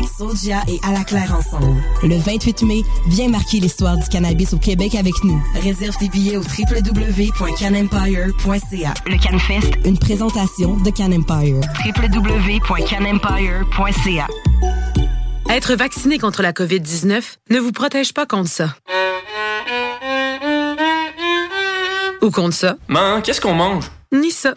Et 0.69 0.79
À 0.87 0.93
la 0.93 1.03
Claire 1.05 1.35
ensemble. 1.35 1.83
Le 2.03 2.17
28 2.19 2.63
mai, 2.65 2.83
viens 3.07 3.29
marquer 3.29 3.61
l'histoire 3.61 3.97
du 3.97 4.07
cannabis 4.09 4.53
au 4.53 4.59
Québec 4.59 4.95
avec 4.95 5.15
nous. 5.25 5.43
Réserve 5.63 5.97
tes 5.97 6.09
billets 6.09 6.37
au 6.37 6.43
www.canempire.ca. 6.43 8.95
Le 9.07 9.17
CanFest, 9.19 9.71
Une 9.87 9.99
présentation 9.99 10.77
de 10.77 10.91
Can 10.91 11.13
Empire. 11.13 11.61
www.canempire.ca. 11.87 14.27
Être 15.51 15.75
vacciné 15.75 16.19
contre 16.19 16.43
la 16.43 16.53
COVID-19 16.53 17.23
ne 17.51 17.59
vous 17.59 17.73
protège 17.73 18.13
pas 18.15 18.27
contre 18.27 18.49
ça. 18.51 18.75
Ou 22.23 22.31
contre 22.31 22.55
ça. 22.55 22.77
Man, 22.89 23.21
qu'est-ce 23.23 23.41
qu'on 23.41 23.55
mange? 23.55 23.85
Ni 24.13 24.31
ça. 24.31 24.55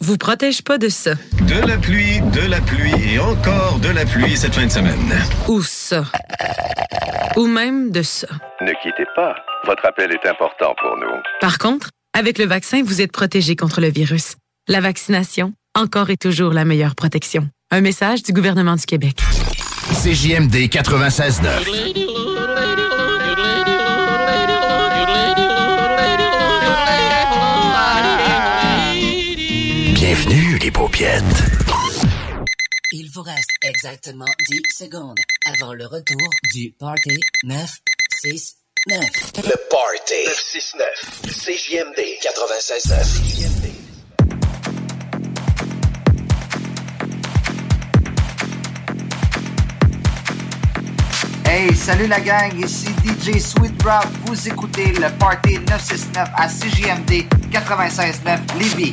Vous 0.00 0.18
protège 0.18 0.62
pas 0.62 0.78
de 0.78 0.88
ça. 0.88 1.12
De 1.42 1.66
la 1.66 1.78
pluie, 1.78 2.20
de 2.20 2.48
la 2.48 2.60
pluie 2.60 3.14
et 3.14 3.18
encore 3.18 3.78
de 3.80 3.88
la 3.88 4.04
pluie 4.04 4.36
cette 4.36 4.54
fin 4.54 4.66
de 4.66 4.70
semaine. 4.70 5.12
Ou 5.48 5.62
ça. 5.62 6.04
Ou 7.36 7.46
même 7.46 7.90
de 7.90 8.02
ça. 8.02 8.28
Ne 8.60 8.72
quittez 8.82 9.06
pas. 9.14 9.34
Votre 9.64 9.86
appel 9.86 10.10
est 10.12 10.28
important 10.28 10.74
pour 10.80 10.96
nous. 10.98 11.14
Par 11.40 11.58
contre, 11.58 11.90
avec 12.12 12.38
le 12.38 12.44
vaccin, 12.44 12.82
vous 12.84 13.00
êtes 13.00 13.12
protégé 13.12 13.56
contre 13.56 13.80
le 13.80 13.88
virus. 13.88 14.36
La 14.68 14.80
vaccination, 14.80 15.52
encore 15.74 16.10
et 16.10 16.16
toujours 16.16 16.52
la 16.52 16.64
meilleure 16.64 16.94
protection. 16.94 17.48
Un 17.70 17.80
message 17.80 18.22
du 18.22 18.32
gouvernement 18.32 18.76
du 18.76 18.84
Québec. 18.84 19.18
CJMD 19.92 20.68
96.9. 20.68 22.15
Paupiètes. 30.96 31.22
Il 32.92 33.10
vous 33.10 33.20
reste 33.20 33.50
exactement 33.62 34.24
10 34.48 34.62
secondes 34.74 35.18
avant 35.44 35.74
le 35.74 35.84
retour 35.84 36.30
du 36.54 36.72
Party 36.78 37.20
969. 37.44 39.04
Le 39.44 39.68
Party 39.68 40.24
969. 40.24 40.88
CJMD 41.28 42.00
96.9. 42.22 43.85
Hey, 51.48 51.72
salut 51.74 52.08
la 52.08 52.18
gang, 52.18 52.52
ici 52.58 52.88
DJ 53.04 53.38
Sweet 53.38 53.76
Drop. 53.78 54.04
Vous 54.26 54.48
écoutez 54.48 54.92
le 54.92 55.08
Party 55.16 55.58
969 55.60 56.28
à 56.34 56.48
CJMD 56.48 57.26
96.9 57.52 58.58
Lévis. 58.58 58.92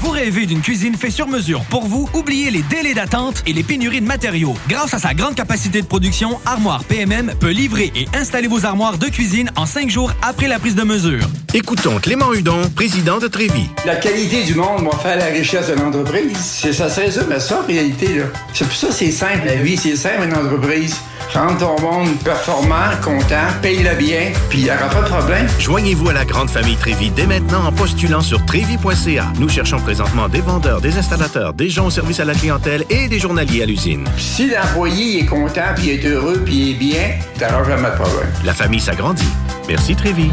Vous 0.00 0.10
rêvez 0.10 0.46
d'une 0.46 0.60
cuisine 0.60 0.94
faite 0.94 1.10
sur 1.10 1.26
mesure 1.26 1.62
pour 1.64 1.86
vous? 1.86 2.08
Oubliez 2.14 2.52
les 2.52 2.62
délais 2.62 2.94
d'attente 2.94 3.42
et 3.46 3.52
les 3.52 3.64
pénuries 3.64 4.00
de 4.00 4.06
matériaux. 4.06 4.54
Grâce 4.68 4.94
à 4.94 4.98
sa 5.00 5.12
grande 5.12 5.34
capacité 5.34 5.82
de 5.82 5.86
production, 5.86 6.38
Armoire 6.46 6.84
PMM 6.84 7.32
peut 7.40 7.50
livrer 7.50 7.90
et 7.96 8.06
installer 8.14 8.46
vos 8.46 8.64
armoires 8.64 8.96
de 8.96 9.06
cuisine 9.06 9.50
en 9.56 9.66
cinq 9.66 9.90
jours 9.90 10.12
après 10.22 10.46
la 10.46 10.60
prise 10.60 10.76
de 10.76 10.84
mesure. 10.84 11.24
Écoutons 11.52 11.98
Clément 11.98 12.32
Hudon, 12.32 12.62
président 12.76 13.18
de 13.18 13.26
Trévis. 13.26 13.70
La 13.86 13.96
qualité 13.96 14.44
du 14.44 14.54
monde 14.54 14.84
va 14.84 14.96
faire 14.98 15.16
la 15.16 15.26
richesse 15.26 15.68
de 15.68 15.74
l'entreprise. 15.74 16.36
C'est 16.38 16.72
ça, 16.72 16.88
c'est 16.88 17.10
ça, 17.10 17.22
mais 17.28 17.40
ça 17.40 17.60
en 17.62 17.66
réalité. 17.66 18.18
là. 18.18 18.26
C'est 18.54 18.66
pour 18.66 18.76
ça 18.76 18.86
que 18.88 18.92
c'est 18.94 19.10
simple, 19.10 19.46
la 19.46 19.56
vie, 19.56 19.76
c'est 19.76 19.96
simple 19.96 20.24
une 20.28 20.34
entreprise. 20.34 20.96
Rendre 21.34 21.58
ton 21.58 21.80
monde 21.82 22.08
performant, 22.24 22.88
content, 23.04 23.48
paye-le 23.60 23.94
bien, 23.96 24.32
puis 24.48 24.60
il 24.60 24.64
n'y 24.64 24.70
aura 24.70 24.88
pas 24.88 25.02
de 25.02 25.08
problème. 25.08 25.46
Joignez-vous 25.58 26.08
à 26.08 26.12
la 26.14 26.24
grande 26.24 26.48
famille 26.48 26.76
Trévi 26.76 27.10
dès 27.10 27.26
maintenant 27.26 27.66
en 27.66 27.72
postulant 27.72 28.22
sur 28.22 28.42
trévi.ca. 28.46 29.26
Nous 29.38 29.48
cherchons 29.50 29.78
présentement 29.88 30.28
des 30.28 30.42
vendeurs, 30.42 30.82
des 30.82 30.98
installateurs, 30.98 31.54
des 31.54 31.70
gens 31.70 31.86
au 31.86 31.90
service 31.90 32.20
à 32.20 32.26
la 32.26 32.34
clientèle 32.34 32.84
et 32.90 33.08
des 33.08 33.18
journaliers 33.18 33.62
à 33.62 33.64
l'usine. 33.64 34.04
Si 34.18 34.50
l'employé 34.50 35.20
est 35.20 35.24
content, 35.24 35.72
puis 35.74 35.88
est 35.88 36.04
heureux, 36.04 36.42
puis 36.44 36.72
est 36.72 36.74
bien, 36.74 37.12
t'auras 37.38 37.64
jamais 37.64 37.88
de 37.88 37.94
problème. 37.94 38.28
La 38.44 38.52
famille 38.52 38.80
s'agrandit. 38.80 39.24
Merci 39.66 39.96
Trévi. 39.96 40.30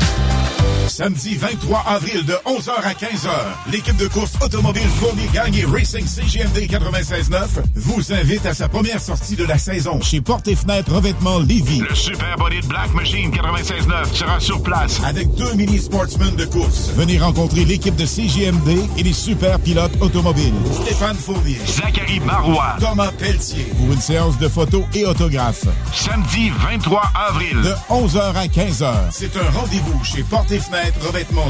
Samedi 0.87 1.35
23 1.35 1.83
avril 1.87 2.25
de 2.25 2.33
11h 2.45 2.71
à 2.83 2.93
15h, 2.93 3.29
l'équipe 3.71 3.97
de 3.97 4.07
course 4.07 4.33
automobile 4.41 4.87
Fournier 4.99 5.27
Gagné 5.33 5.65
Racing 5.65 6.05
CGMD 6.05 6.57
96.9 6.69 7.47
vous 7.75 8.13
invite 8.13 8.45
à 8.45 8.53
sa 8.53 8.69
première 8.69 9.01
sortie 9.01 9.35
de 9.35 9.45
la 9.45 9.57
saison 9.57 9.99
chez 10.01 10.21
Porte 10.21 10.47
et 10.47 10.55
Fenêtre 10.55 10.93
Revêtement 10.93 11.39
Lévis. 11.39 11.79
Le 11.79 11.95
Super 11.95 12.37
Body 12.37 12.61
de 12.61 12.67
Black 12.67 12.93
Machine 12.93 13.31
96.9 13.31 14.13
sera 14.13 14.39
sur 14.39 14.61
place. 14.61 15.01
Avec 15.03 15.33
deux 15.33 15.53
mini 15.55 15.79
sportsmen 15.79 16.35
de 16.35 16.45
course. 16.45 16.91
Venez 16.95 17.17
rencontrer 17.17 17.65
l'équipe 17.65 17.95
de 17.95 18.05
CGMD 18.05 18.77
et 18.97 19.03
les 19.03 19.13
super 19.13 19.59
pilotes 19.59 19.99
automobiles. 20.01 20.53
Stéphane 20.83 21.17
Fournier. 21.17 21.57
Zachary 21.65 22.19
Marois. 22.19 22.75
Thomas 22.79 23.11
Pelletier. 23.17 23.65
Pour 23.77 23.91
une 23.91 24.01
séance 24.01 24.37
de 24.37 24.47
photos 24.47 24.83
et 24.93 25.05
autographes. 25.05 25.65
Samedi 25.93 26.51
23 26.59 27.01
avril. 27.27 27.61
De 27.63 27.73
11h 27.89 28.35
à 28.35 28.45
15h. 28.45 28.93
C'est 29.11 29.35
un 29.35 29.49
rendez-vous 29.49 30.03
chez 30.03 30.23
Porte 30.23 30.51
et 30.51 30.59
Fenêtre 30.59 30.74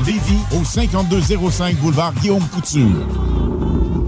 Lévis 0.05 0.43
au 0.59 0.63
5205 0.63 1.75
boulevard 1.77 2.13
Guillaume 2.21 2.47
Couture. 2.53 3.07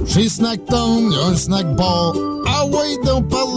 Chez 0.06 0.30
Snacktown, 0.30 1.12
y 1.12 1.16
a 1.16 1.26
un 1.26 1.36
snack 1.36 1.76
bar. 1.76 2.14
Ah 2.46 2.66
ouais, 2.68 2.98
donc 3.04 3.28
par. 3.28 3.48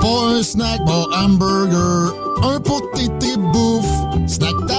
Pas 0.00 0.38
un 0.38 0.42
snack 0.42 0.80
bar 0.86 1.08
hamburger. 1.12 2.14
Un 2.42 2.60
pot 2.60 2.80
de 2.94 2.98
tété 2.98 3.36
bouffe. 3.36 4.28
Snacktown. 4.28 4.77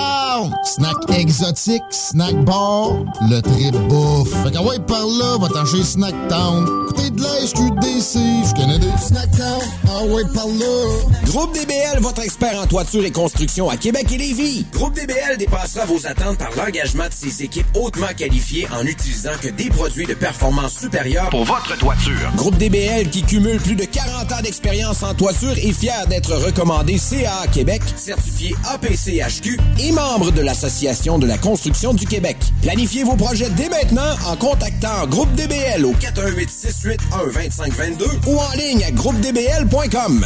Snack 0.76 0.97
exotique, 1.17 1.82
snack 1.89 2.36
bar. 2.45 2.91
Le 3.28 3.41
trip 3.41 3.76
bouffe. 3.88 4.32
Fait 4.43 4.51
qu'à 4.51 4.61
ouais, 4.61 4.78
par 4.80 5.03
là, 5.03 5.38
va 5.39 5.47
t'en 5.47 5.65
chez 5.65 5.84
Snacktown. 5.84 6.86
Côté 6.88 7.09
de 7.09 7.24
la 7.24 7.47
SQDC, 7.47 8.20
je 8.47 8.53
connais 8.53 8.78
des 8.78 8.91
Snacktown. 9.01 9.61
Ah 9.88 10.03
ouais, 10.03 10.22
par 10.32 10.45
là. 10.45 11.26
Groupe 11.26 11.55
DBL, 11.55 11.99
votre 12.01 12.22
expert 12.22 12.59
en 12.61 12.67
toiture 12.67 13.03
et 13.03 13.09
construction 13.09 13.67
à 13.67 13.78
Québec 13.78 14.11
et 14.11 14.17
Lévis. 14.17 14.67
Groupe 14.72 14.93
DBL 14.93 15.38
dépassera 15.39 15.86
vos 15.86 16.05
attentes 16.05 16.38
par 16.38 16.51
l'engagement 16.55 17.07
de 17.07 17.13
ses 17.13 17.43
équipes 17.43 17.65
hautement 17.74 18.13
qualifiées 18.15 18.67
en 18.72 18.86
utilisant 18.86 19.32
que 19.41 19.47
des 19.49 19.70
produits 19.70 20.05
de 20.05 20.13
performance 20.13 20.78
supérieure 20.78 21.30
Pour 21.32 21.45
votre 21.45 21.76
toiture. 21.80 22.32
Groupe 22.36 22.57
DBL 22.57 23.09
qui 23.09 23.24
cumule 23.24 23.59
plus 23.59 23.76
de 23.76 23.86
40 23.86 24.32
ans 24.32 24.41
d'expérience 24.43 25.01
en 25.01 25.15
toiture 25.15 25.57
est 25.57 25.74
fier 25.74 26.05
d'être 26.07 26.36
recommandé 26.36 26.99
CA 26.99 27.47
Québec, 27.51 27.82
certifié 27.95 28.55
APCHQ 28.72 29.59
et 29.80 29.91
membre 29.91 30.32
de 30.32 30.41
l'Association 30.62 31.18
de 31.20 31.26
la 31.26 31.38
construction 31.38 31.93
du 31.93 32.05
Québec. 32.05 32.36
Planifiez 32.62 33.05
vos 33.05 33.16
projets 33.16 33.49
dès 33.51 33.70
maintenant 33.70 34.14
en 34.28 34.36
contactant 34.36 35.07
Groupe 35.07 35.32
DBL 35.36 35.86
au 35.86 35.93
418 35.93 36.49
681 36.49 37.32
2522 37.32 38.05
ou 38.28 38.38
en 38.38 38.51
ligne 38.57 38.84
à 38.84 38.91
groupedbl.com. 38.91 40.26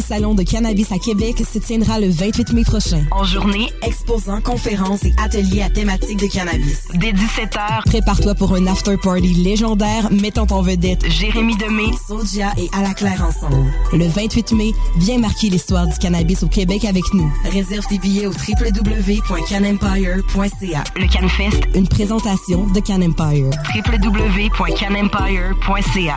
salon 0.00 0.34
de 0.34 0.42
cannabis 0.42 0.90
à 0.92 0.98
Québec, 0.98 1.42
se 1.50 1.58
tiendra 1.58 2.00
le 2.00 2.08
28 2.08 2.52
mai 2.54 2.64
prochain. 2.64 3.04
En 3.10 3.24
journée, 3.24 3.68
exposants, 3.82 4.40
conférences 4.40 5.04
et 5.04 5.12
ateliers 5.22 5.60
à 5.62 5.68
thématique 5.70 6.18
de 6.18 6.26
cannabis. 6.26 6.88
Dès 6.94 7.12
17h, 7.12 7.82
Prépare-toi 7.86 8.34
pour 8.34 8.54
un 8.54 8.66
after-party 8.66 9.34
légendaire 9.34 10.10
mettant 10.10 10.46
en 10.50 10.62
vedette 10.62 11.06
Jérémy 11.10 11.56
Demé, 11.56 11.84
Sodia 12.08 12.52
et 12.56 12.68
À 12.72 12.80
la 12.82 12.94
Claire 12.94 13.22
ensemble. 13.26 13.66
le 13.92 14.06
28 14.08 14.52
mai. 14.52 14.72
Viens 14.96 15.18
marquer 15.18 15.50
l'histoire 15.50 15.86
du 15.86 15.98
cannabis 15.98 16.42
au 16.42 16.48
Québec 16.48 16.84
avec 16.86 17.04
nous. 17.12 17.30
Réserve 17.50 17.84
tes 17.88 17.98
billets 17.98 18.26
au 18.26 18.32
www.canempire.ca. 18.32 20.84
Le 20.96 21.06
CanFest, 21.08 21.60
Une 21.74 21.88
présentation 21.88 22.66
de 22.68 22.80
Can 22.80 23.02
Empire. 23.02 23.50
www.canempire.ca. 23.74 26.16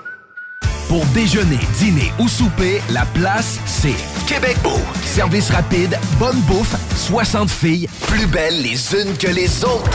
pour 0.91 1.05
déjeuner, 1.13 1.57
dîner 1.79 2.11
ou 2.19 2.27
souper, 2.27 2.81
la 2.89 3.05
place, 3.05 3.59
c'est 3.65 3.95
Québec 4.27 4.57
Beau. 4.61 4.77
Service 5.05 5.49
rapide, 5.49 5.97
bonne 6.19 6.41
bouffe, 6.41 6.75
60 6.97 7.49
filles, 7.49 7.87
plus 8.07 8.27
belles 8.27 8.61
les 8.61 8.93
unes 8.93 9.15
que 9.17 9.27
les 9.27 9.63
autres. 9.63 9.89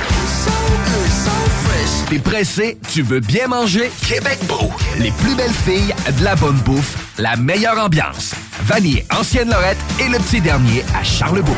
T'es 2.08 2.18
pressé, 2.18 2.78
tu 2.90 3.02
veux 3.02 3.20
bien 3.20 3.46
manger? 3.46 3.90
Québec 4.08 4.38
Beau. 4.48 4.70
Les 4.98 5.10
plus 5.10 5.34
belles 5.34 5.50
filles, 5.50 5.94
de 6.18 6.24
la 6.24 6.34
bonne 6.34 6.60
bouffe, 6.60 6.96
la 7.18 7.36
meilleure 7.36 7.78
ambiance. 7.78 8.32
Vanier, 8.62 9.04
Ancienne 9.14 9.50
Lorette 9.50 9.76
et 10.00 10.08
le 10.08 10.16
petit 10.16 10.40
dernier 10.40 10.82
à 10.98 11.04
Charlebourg. 11.04 11.56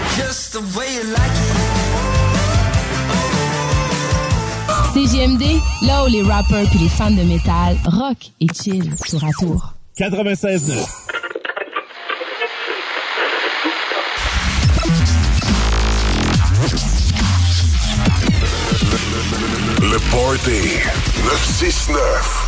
CGMD, 4.93 5.43
là 5.83 6.05
où 6.05 6.09
les 6.09 6.23
rappers 6.23 6.69
puis 6.71 6.79
les 6.79 6.89
fans 6.89 7.11
de 7.11 7.23
métal 7.23 7.77
rock 7.85 8.17
et 8.41 8.47
chill 8.55 8.95
tour 9.09 9.25
à 9.25 9.31
tour. 9.39 9.75
96.9. 9.99 10.87
Le 19.81 19.99
Party 20.11 20.79
969. 21.25 22.48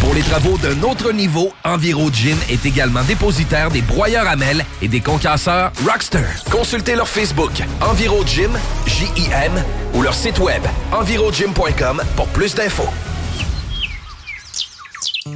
Pour 0.00 0.14
les 0.14 0.22
travaux 0.22 0.56
d'un 0.56 0.82
autre 0.82 1.12
niveau, 1.12 1.52
Enviro 1.62 2.10
Gym 2.10 2.36
est 2.48 2.64
également 2.64 3.02
dépositaire 3.04 3.70
des 3.70 3.82
broyeurs 3.82 4.26
à 4.26 4.34
mêles 4.34 4.64
et 4.80 4.88
des 4.88 5.00
concasseurs 5.00 5.72
Rockster. 5.86 6.24
Consultez 6.50 6.96
leur 6.96 7.06
Facebook 7.06 7.52
Enviro 7.82 8.24
Gym, 8.24 8.50
J-I-M, 8.86 9.62
ou 9.94 10.00
leur 10.00 10.14
site 10.14 10.38
web 10.38 10.62
envirogym.com 10.92 12.02
pour 12.16 12.26
plus 12.28 12.54
d'infos. 12.54 12.88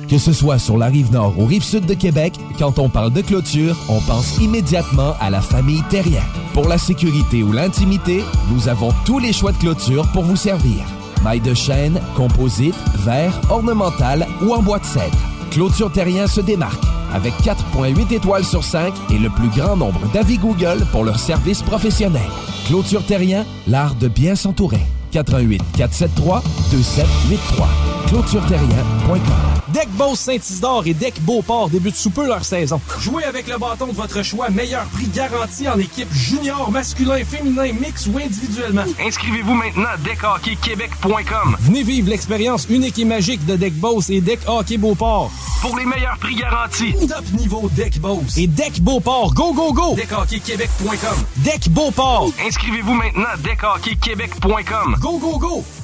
Que 0.08 0.16
ce 0.16 0.32
soit 0.32 0.58
sur 0.58 0.78
la 0.78 0.86
rive 0.86 1.12
nord 1.12 1.38
ou 1.38 1.44
rive 1.44 1.62
sud 1.62 1.84
de 1.84 1.94
Québec, 1.94 2.32
quand 2.58 2.78
on 2.78 2.88
parle 2.88 3.12
de 3.12 3.20
clôture, 3.20 3.76
on 3.90 4.00
pense 4.00 4.38
immédiatement 4.38 5.14
à 5.20 5.28
la 5.28 5.42
famille 5.42 5.82
Terrien. 5.90 6.22
Pour 6.54 6.68
la 6.68 6.78
sécurité 6.78 7.42
ou 7.42 7.52
l'intimité, 7.52 8.24
nous 8.50 8.68
avons 8.68 8.94
tous 9.04 9.18
les 9.18 9.34
choix 9.34 9.52
de 9.52 9.58
clôture 9.58 10.10
pour 10.12 10.22
vous 10.22 10.36
servir. 10.36 10.84
Maille 11.24 11.40
de 11.40 11.54
chêne, 11.54 11.98
composite, 12.14 12.76
verre, 12.98 13.40
ornemental 13.50 14.26
ou 14.42 14.52
en 14.52 14.62
bois 14.62 14.78
de 14.78 14.84
cèdre. 14.84 15.16
Clôture 15.50 15.90
Terrien 15.90 16.26
se 16.26 16.42
démarque 16.42 16.84
avec 17.14 17.32
4.8 17.42 18.12
étoiles 18.12 18.44
sur 18.44 18.62
5 18.62 18.92
et 19.10 19.18
le 19.18 19.30
plus 19.30 19.48
grand 19.48 19.76
nombre 19.76 20.00
d'avis 20.12 20.36
Google 20.36 20.84
pour 20.92 21.04
leur 21.04 21.18
service 21.18 21.62
professionnel. 21.62 22.22
Clôture 22.66 23.06
Terrien, 23.06 23.46
l'art 23.66 23.94
de 23.94 24.08
bien 24.08 24.34
s'entourer. 24.34 24.82
88 25.14 25.62
473 25.76 26.42
2783. 26.70 27.68
ClôtureTerrien.com. 28.08 29.54
Deck 29.72 29.88
Boss 29.96 30.20
Saint-Isidore 30.20 30.86
et 30.86 30.94
Deck 30.94 31.14
Beauport 31.22 31.70
débutent 31.70 31.96
sous 31.96 32.10
peu 32.10 32.26
leur 32.26 32.44
saison. 32.44 32.80
Jouez 33.00 33.24
avec 33.24 33.48
le 33.48 33.58
bâton 33.58 33.86
de 33.86 33.92
votre 33.92 34.22
choix, 34.22 34.50
meilleur 34.50 34.84
prix 34.86 35.08
garanti 35.08 35.68
en 35.68 35.78
équipe 35.78 36.12
junior, 36.12 36.70
masculin, 36.70 37.24
féminin, 37.24 37.72
mix 37.72 38.06
ou 38.06 38.18
individuellement. 38.18 38.84
Inscrivez-vous 39.00 39.54
maintenant 39.54 39.88
à 39.92 39.96
deckhockeyquebec.com. 39.96 41.56
Venez 41.60 41.82
vivre 41.82 42.10
l'expérience 42.10 42.66
unique 42.68 42.98
et 42.98 43.04
magique 43.04 43.44
de 43.46 43.56
Deck 43.56 43.74
Boss 43.74 44.10
et 44.10 44.20
Deck 44.20 44.40
Hockey 44.46 44.76
Beauport. 44.76 45.30
Pour 45.60 45.76
les 45.78 45.86
meilleurs 45.86 46.18
prix 46.18 46.34
garantis. 46.34 46.94
Top 47.08 47.24
niveau 47.32 47.70
Deck 47.74 47.98
Boss 47.98 48.36
et 48.36 48.46
Deck 48.46 48.80
Beauport. 48.80 49.32
Go, 49.34 49.54
go, 49.54 49.72
go! 49.72 49.96
DeckHockeyQuébec.com. 49.96 51.24
Deck 51.38 51.68
Beauport. 51.70 52.30
Inscrivez-vous 52.46 52.94
maintenant 52.94 53.24
à 53.32 53.36
deckhockeyquebec.com. 53.38 54.96
Go, 55.04 55.18
go, 55.18 55.38
go! 55.38 55.83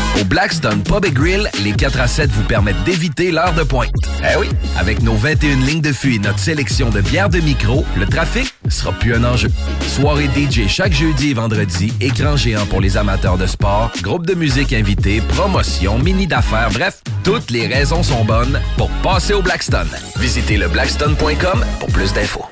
Au 0.21 0.23
Blackstone 0.23 0.83
Pub 0.83 1.03
et 1.05 1.11
Grill, 1.11 1.49
les 1.63 1.71
4 1.71 1.99
à 1.99 2.07
7 2.07 2.29
vous 2.29 2.43
permettent 2.43 2.83
d'éviter 2.83 3.31
l'heure 3.31 3.53
de 3.53 3.63
pointe. 3.63 3.89
Eh 4.19 4.37
oui, 4.37 4.47
avec 4.77 5.01
nos 5.01 5.15
21 5.15 5.55
lignes 5.65 5.81
de 5.81 5.91
fût 5.91 6.15
et 6.15 6.19
notre 6.19 6.37
sélection 6.37 6.91
de 6.91 7.01
bières 7.01 7.29
de 7.29 7.39
micro, 7.39 7.83
le 7.97 8.05
trafic 8.05 8.53
sera 8.69 8.91
plus 8.91 9.15
un 9.15 9.23
enjeu. 9.23 9.49
Soirée 9.87 10.29
DJ 10.35 10.67
chaque 10.67 10.93
jeudi 10.93 11.31
et 11.31 11.33
vendredi, 11.33 11.91
écran 12.01 12.37
géant 12.37 12.67
pour 12.67 12.81
les 12.81 12.97
amateurs 12.97 13.39
de 13.39 13.47
sport, 13.47 13.91
groupe 14.03 14.27
de 14.27 14.35
musique 14.35 14.73
invité, 14.73 15.21
promotion, 15.21 15.97
mini 15.97 16.27
d'affaires, 16.27 16.69
bref, 16.71 17.01
toutes 17.23 17.49
les 17.49 17.65
raisons 17.65 18.03
sont 18.03 18.23
bonnes 18.23 18.59
pour 18.77 18.89
passer 19.01 19.33
au 19.33 19.41
Blackstone. 19.41 19.89
Visitez 20.17 20.57
le 20.57 20.67
blackstone.com 20.67 21.65
pour 21.79 21.89
plus 21.89 22.13
d'infos. 22.13 22.45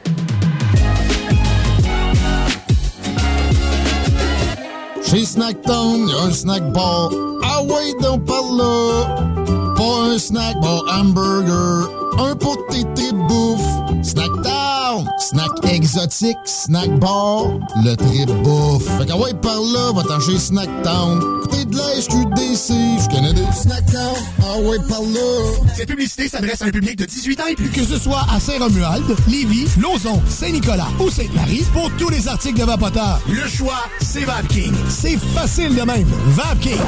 Chez 5.09 5.25
Snacktown, 5.25 6.07
y 6.07 6.13
a 6.13 6.25
un 6.25 6.31
snack 6.31 6.71
bar. 6.71 7.09
Ah 7.43 7.63
ouais, 7.63 7.93
donc 7.99 8.25
par 8.25 8.43
là. 8.53 9.73
Pas 9.75 10.13
un 10.13 10.19
snack 10.19 10.61
bar 10.61 10.83
hamburger. 10.87 11.98
Un 12.19 12.35
pour 12.35 12.57
tes 12.67 12.83
tripes 12.95 13.15
bouffe. 13.27 13.61
Snacktown, 14.01 15.07
snack 15.19 15.49
exotique, 15.71 16.37
snack 16.45 16.89
bar, 16.99 17.45
le 17.83 17.95
trip 17.95 18.29
bouffe. 18.43 18.85
Fait 18.97 19.05
qu'à 19.05 19.15
ouais, 19.15 19.33
par 19.41 19.55
là, 19.55 19.91
va-t'en 19.93 20.19
chez 20.19 20.37
Snacktown. 20.37 21.19
Côté 21.41 21.65
de 21.65 21.77
la 21.77 22.01
SQDC, 22.01 22.73
je 23.03 23.15
connais 23.15 23.33
des 23.33 23.51
Snacktown. 23.53 24.15
Ah 24.41 24.57
ouais, 24.59 24.77
par 24.87 25.01
là. 25.01 25.73
Cette 25.75 25.89
publicité 25.89 26.27
s'adresse 26.27 26.61
à 26.61 26.65
un 26.65 26.71
public 26.71 26.97
de 26.97 27.05
18 27.05 27.39
ans 27.39 27.47
et 27.49 27.55
plus. 27.55 27.69
Que 27.69 27.83
ce 27.83 27.97
soit 27.97 28.25
à 28.33 28.39
Saint-Romuald, 28.39 29.05
Lévis, 29.27 29.67
Lauson, 29.79 30.21
Saint-Nicolas 30.27 30.87
ou 30.99 31.09
Sainte-Marie, 31.09 31.65
pour 31.73 31.89
tous 31.97 32.09
les 32.09 32.27
articles 32.27 32.59
de 32.59 32.65
Vapoteur, 32.65 33.21
le 33.29 33.47
choix, 33.47 33.85
c'est 34.01 34.25
VapKing. 34.25 34.73
C'est 34.89 35.17
facile 35.17 35.75
de 35.75 35.83
même. 35.83 36.07
VapKing. 36.27 36.81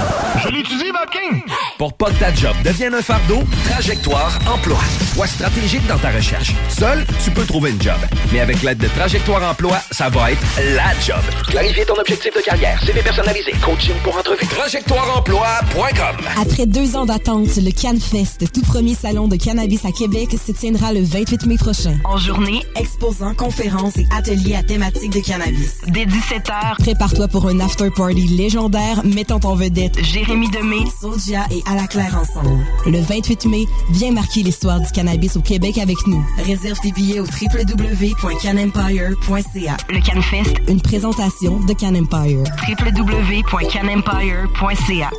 Je 0.44 0.50
l'utilise, 0.50 0.92
Vapking! 0.92 1.42
Pour 1.78 1.94
pas 1.94 2.12
que 2.12 2.20
ta 2.20 2.34
job 2.34 2.56
devienne 2.64 2.94
un 2.94 3.02
fardeau, 3.02 3.44
Trajectoire 3.70 4.38
Emploi. 4.52 4.78
Sois 5.22 5.28
stratégique 5.28 5.86
dans 5.86 6.00
ta 6.00 6.10
recherche. 6.10 6.52
Seul, 6.70 7.06
tu 7.24 7.30
peux 7.30 7.46
trouver 7.46 7.70
une 7.70 7.80
job. 7.80 7.94
Mais 8.34 8.40
avec 8.40 8.64
l'aide 8.64 8.80
de 8.80 8.88
Trajectoire 8.88 9.52
Emploi, 9.52 9.78
ça 9.92 10.10
va 10.10 10.32
être 10.32 10.42
la 10.76 11.00
job. 11.00 11.22
Clarifier 11.48 11.86
ton 11.86 11.94
objectif 11.94 12.34
de 12.36 12.42
carrière, 12.42 12.82
CV 12.84 13.04
personnalisé, 13.04 13.52
coaching 13.64 13.94
pour 14.04 14.18
entrevue. 14.18 14.48
TrajectoireEmploi.com 14.48 16.26
Après 16.42 16.66
deux 16.66 16.96
ans 16.96 17.06
d'attente, 17.06 17.56
le 17.58 17.70
CanFest, 17.70 18.52
tout 18.52 18.62
premier 18.62 18.96
salon 18.96 19.28
de 19.28 19.36
cannabis 19.36 19.86
à 19.86 19.92
Québec, 19.92 20.30
se 20.44 20.54
tiendra 20.54 20.92
le 20.92 21.04
28 21.04 21.46
mai 21.46 21.58
prochain. 21.58 22.00
En 22.04 22.18
journée, 22.18 22.64
exposants, 22.76 23.36
conférences 23.36 23.98
et 23.98 24.08
ateliers 24.18 24.56
à 24.56 24.64
thématique 24.64 25.12
de 25.14 25.20
cannabis. 25.20 25.82
Dès 25.88 26.06
17h, 26.06 26.78
Prépare-toi 26.80 27.28
pour 27.28 27.48
un 27.48 27.60
after-party 27.60 28.28
légendaire 28.30 29.04
mettant 29.06 29.40
en 29.44 29.54
vedette 29.54 30.04
Jérémy 30.04 30.50
Demé, 30.50 30.78
Sodia 31.00 31.46
et 31.52 31.62
À 31.70 31.76
la 31.76 31.86
Claire 31.86 32.18
ensemble. 32.20 32.58
le 32.88 33.00
28 33.00 33.46
mai. 33.46 33.66
Viens 33.92 34.14
marquer 34.14 34.42
l'histoire 34.42 34.80
du 34.80 34.88
cannabis 34.88 35.01
au 35.36 35.42
Québec 35.42 35.78
avec 35.78 35.98
nous. 36.08 36.26
Réserve 36.46 36.80
tes 36.80 36.92
billets 36.92 37.20
au 37.20 37.26
www.canempire.ca. 37.26 39.78
Le 39.90 40.00
CanFest, 40.00 40.54
Une 40.68 40.82
présentation 40.82 41.60
de 41.60 41.74
Can 41.74 41.94
Empire. 41.96 42.44
www.canempire.ca. 42.68 45.10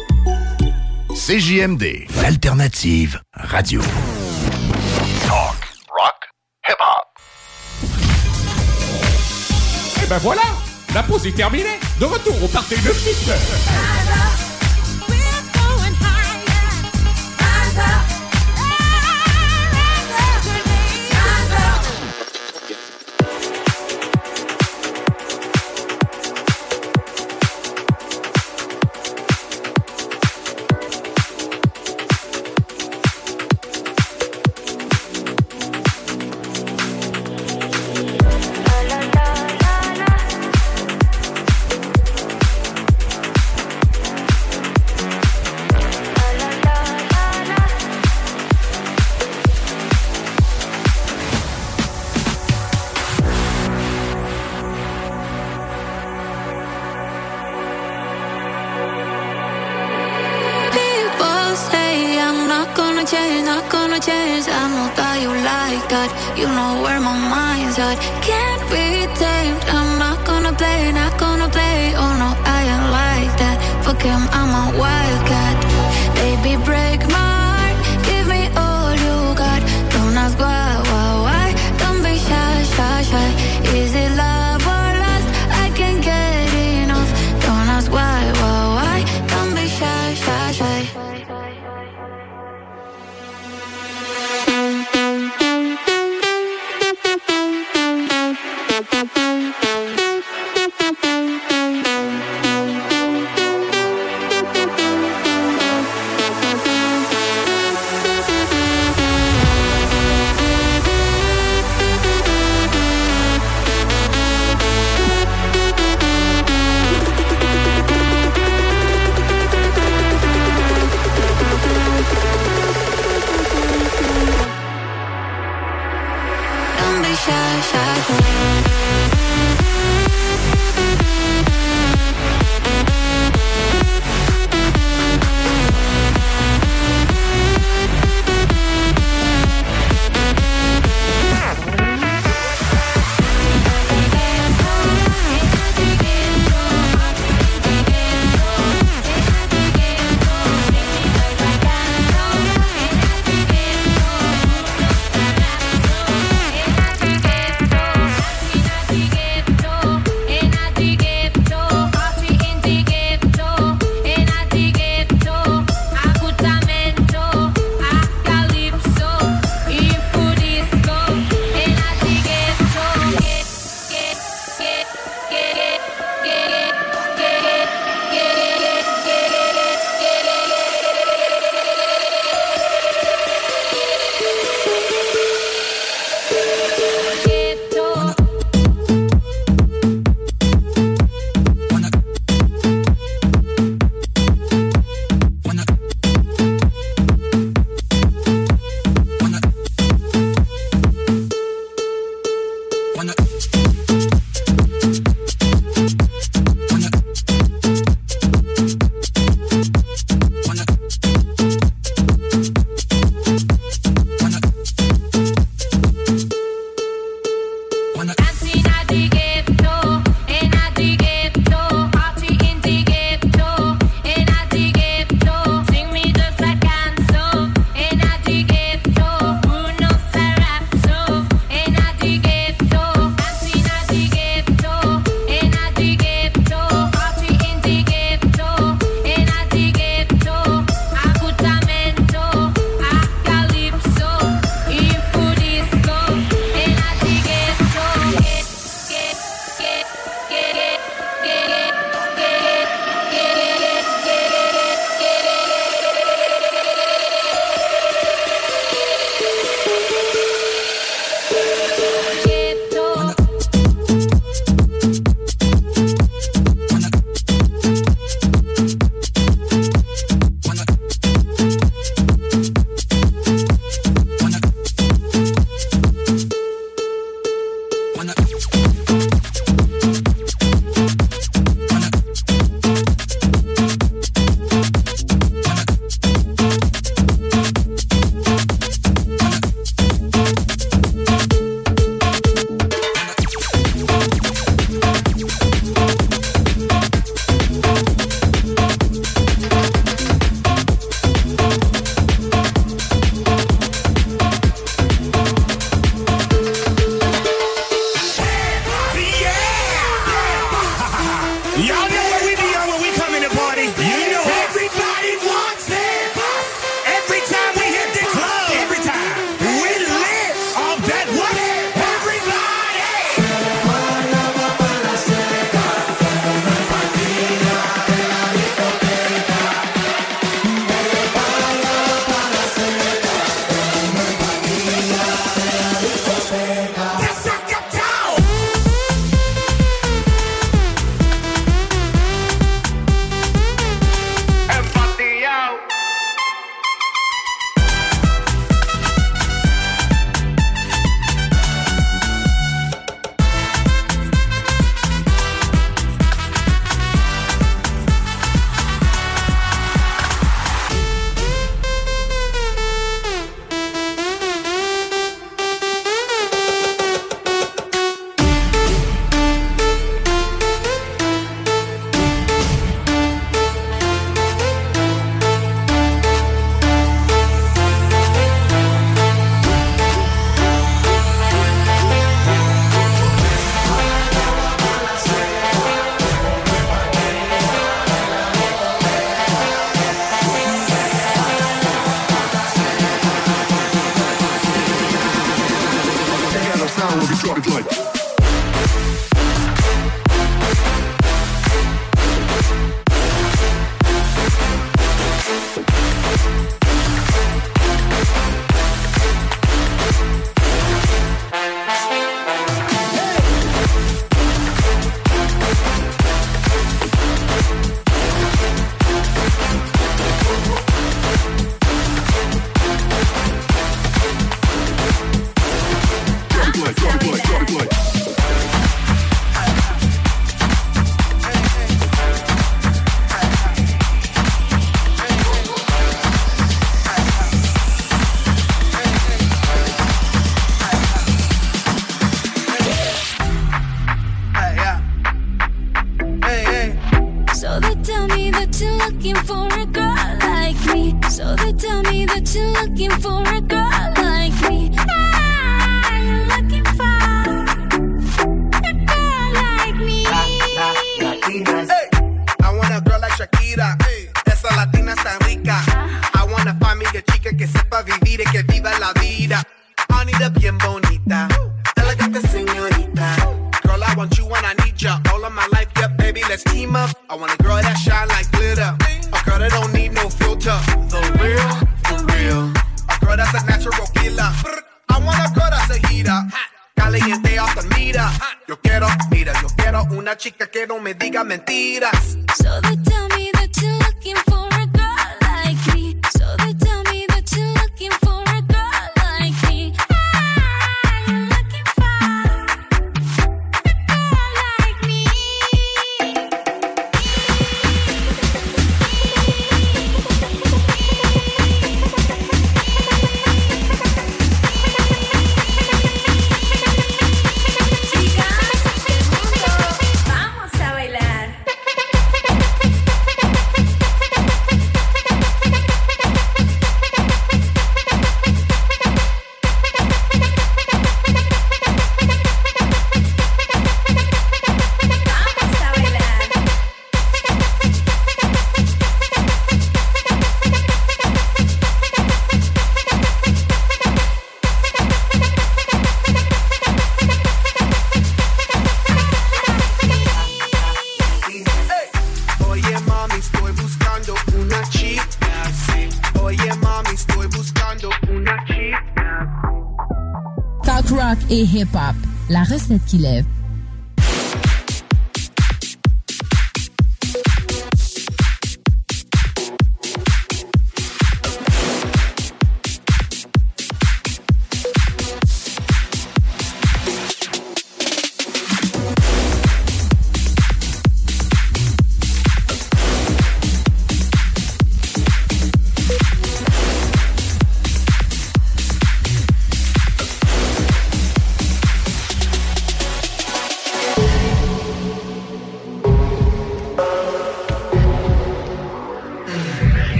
CJMD, 1.14 2.06
l'alternative 2.22 3.20
radio. 3.34 3.80
Talk, 5.26 5.68
rock, 5.90 6.30
hip-hop. 6.68 7.06
Et 10.02 10.06
ben 10.08 10.18
voilà, 10.18 10.42
la 10.94 11.02
pause 11.02 11.26
est 11.26 11.32
terminée. 11.36 11.78
De 12.00 12.06
retour 12.06 12.42
au 12.42 12.48
party 12.48 12.76
de 12.76 12.90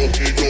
Don't 0.00 0.49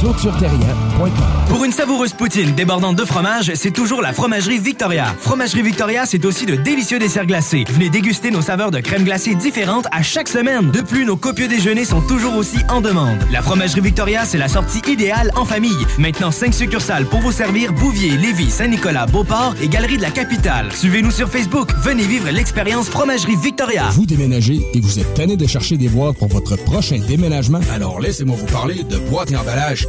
clôtureterrien.com 0.00 1.10
Pour 1.48 1.64
une 1.64 1.72
savoureuse 1.72 2.14
poutine 2.14 2.54
débordante 2.54 2.96
de 2.96 3.04
fromage, 3.04 3.52
c'est 3.54 3.70
toujours 3.70 4.00
la 4.00 4.14
Fromagerie 4.14 4.58
Victoria. 4.58 5.14
Fromagerie 5.20 5.62
Victoria, 5.62 6.06
c'est 6.06 6.24
aussi 6.24 6.46
de 6.46 6.56
délicieux 6.56 6.98
desserts 6.98 7.26
glacés. 7.26 7.64
Venez 7.68 7.90
déguster 7.90 8.30
nos 8.30 8.40
saveurs 8.40 8.70
de 8.70 8.80
crème 8.80 9.04
glacée 9.04 9.34
différentes 9.34 9.86
à 9.92 10.02
chaque 10.02 10.28
semaine. 10.28 10.70
De 10.70 10.80
plus, 10.80 11.04
nos 11.04 11.16
copieux 11.16 11.48
déjeuners 11.48 11.84
sont 11.84 12.00
toujours 12.00 12.36
aussi 12.36 12.56
en 12.70 12.80
demande. 12.80 13.18
La 13.30 13.42
Fromagerie 13.42 13.82
Victoria, 13.82 14.24
c'est 14.24 14.38
la 14.38 14.48
sortie 14.48 14.80
idéale 14.90 15.30
en 15.36 15.44
famille. 15.44 15.86
Maintenant, 15.98 16.30
5 16.30 16.54
succursales 16.54 17.04
pour 17.04 17.20
vous 17.20 17.32
servir 17.32 17.74
Bouvier, 17.74 18.16
Lévis, 18.16 18.50
Saint-Nicolas, 18.50 19.04
Beauport 19.04 19.54
et 19.60 19.68
Galerie 19.68 19.98
de 19.98 20.02
la 20.02 20.10
Capitale. 20.10 20.72
Suivez-nous 20.72 21.10
sur 21.10 21.28
Facebook. 21.28 21.72
Venez 21.82 22.04
vivre 22.04 22.30
l'expérience 22.30 22.88
Fromagerie 22.88 23.36
Victoria. 23.36 23.88
Vous 23.92 24.06
déménagez 24.06 24.66
et 24.72 24.80
vous 24.80 24.98
êtes 24.98 25.12
tanné 25.12 25.36
de 25.36 25.46
chercher 25.46 25.76
des 25.76 25.88
boîtes 25.88 26.16
pour 26.16 26.28
votre 26.28 26.56
prochain 26.56 26.98
déménagement? 27.06 27.60
Alors 27.74 28.00
laissez-moi 28.00 28.36
vous 28.38 28.46
parler 28.46 28.82
de 28.82 28.96
Boîte 28.96 29.30
et 29.32 29.36
Emballage 29.36 29.88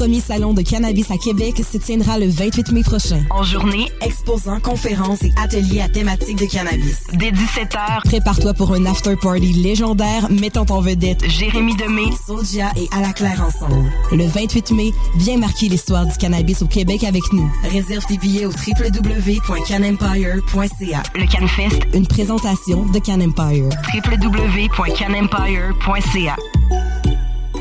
premier 0.01 0.19
salon 0.19 0.53
de 0.55 0.63
cannabis 0.63 1.11
à 1.11 1.17
Québec, 1.17 1.61
se 1.71 1.77
tiendra 1.77 2.17
le 2.17 2.27
28 2.27 2.71
mai 2.71 2.81
prochain. 2.81 3.23
En 3.29 3.43
journée, 3.43 3.85
exposants, 4.01 4.59
conférences 4.59 5.21
et 5.21 5.31
ateliers 5.39 5.81
à 5.81 5.89
thématique 5.89 6.39
de 6.39 6.45
cannabis. 6.45 7.03
Dès 7.13 7.29
17h, 7.29 8.01
Prépare-toi 8.05 8.55
pour 8.55 8.73
un 8.73 8.87
after-party 8.87 9.53
légendaire 9.53 10.27
mettant 10.31 10.65
en 10.71 10.81
vedette 10.81 11.23
Jérémy 11.29 11.75
Demé, 11.75 12.05
Sodia 12.25 12.71
et 12.77 12.89
À 12.91 13.01
la 13.01 13.13
Claire 13.13 13.45
ensemble. 13.45 13.91
Le 14.11 14.25
28 14.25 14.71
mai, 14.71 14.91
viens 15.17 15.37
marquer 15.37 15.69
l'histoire 15.69 16.07
du 16.07 16.17
cannabis 16.17 16.63
au 16.63 16.67
Québec 16.67 17.03
avec 17.03 17.31
nous. 17.31 17.47
Réserve 17.71 18.03
tes 18.07 18.17
billets 18.17 18.47
au 18.47 18.53
www.canempire.ca. 18.53 21.03
Le 21.13 21.31
CanFest, 21.31 21.79
Une 21.93 22.07
présentation 22.07 22.87
de 22.91 22.97
Can 22.97 23.21
Empire. 23.21 23.69
www.canempire.ca. 23.93 26.35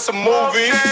it's 0.00 0.08
a 0.08 0.12
movie. 0.14 0.70
Okay. 0.70 0.89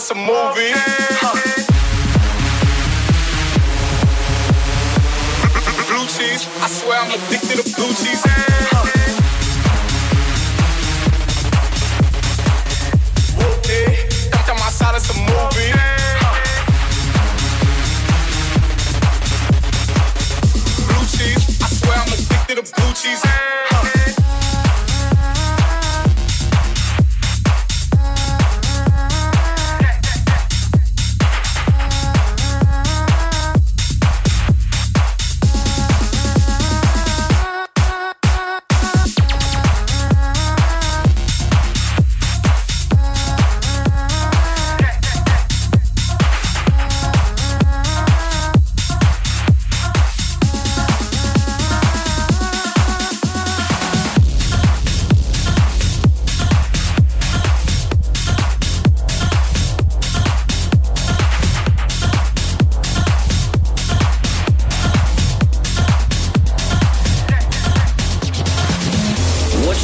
some 0.00 0.18
more. 0.18 0.45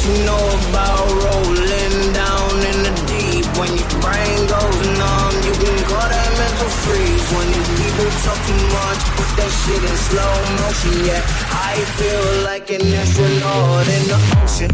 You 0.05 0.25
know 0.25 0.45
about 0.67 1.07
rolling 1.23 1.95
down 2.11 2.51
in 2.59 2.77
the 2.83 2.93
deep? 3.07 3.47
When 3.55 3.71
your 3.71 3.87
brain 4.03 4.39
goes 4.51 4.79
numb, 4.99 5.35
you 5.47 5.55
can 5.55 5.77
call 5.87 6.07
that 6.11 6.29
mental 6.35 6.71
freeze. 6.83 7.23
When 7.31 7.47
these 7.47 7.71
people 7.79 8.09
talk 8.27 8.39
too 8.43 8.63
much, 8.75 9.01
put 9.15 9.29
that 9.39 9.51
shit 9.63 9.79
in 9.79 9.97
slow 10.11 10.33
motion. 10.59 11.07
Yeah, 11.07 11.23
I 11.71 11.79
feel 11.95 12.43
like 12.43 12.67
an 12.71 12.83
astronaut 12.83 13.87
in 13.87 14.03
the 14.11 14.19
ocean, 14.43 14.71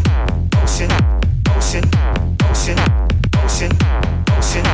ocean, 0.64 0.90
ocean, 1.54 1.86
ocean, 2.50 2.78
ocean, 3.38 3.72
ocean, 4.34 4.66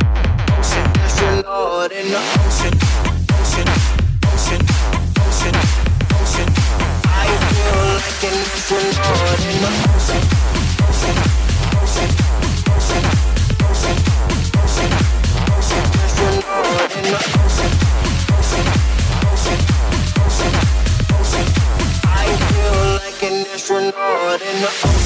ocean, 0.56 0.84
astronaut 1.04 1.92
in 1.92 2.06
the 2.08 2.20
ocean, 2.40 2.74
ocean, 3.36 3.68
ocean, 4.32 4.62
ocean, 5.20 5.56
ocean. 6.16 6.48
I 7.04 7.28
feel 7.44 7.76
like 8.00 8.20
an 8.24 8.36
astronaut 8.56 9.40
in 9.44 9.56
bloomer. 9.60 10.25
astronaut 23.76 24.40
in 24.40 24.60
the 24.60 24.66
ocean. 24.66 25.05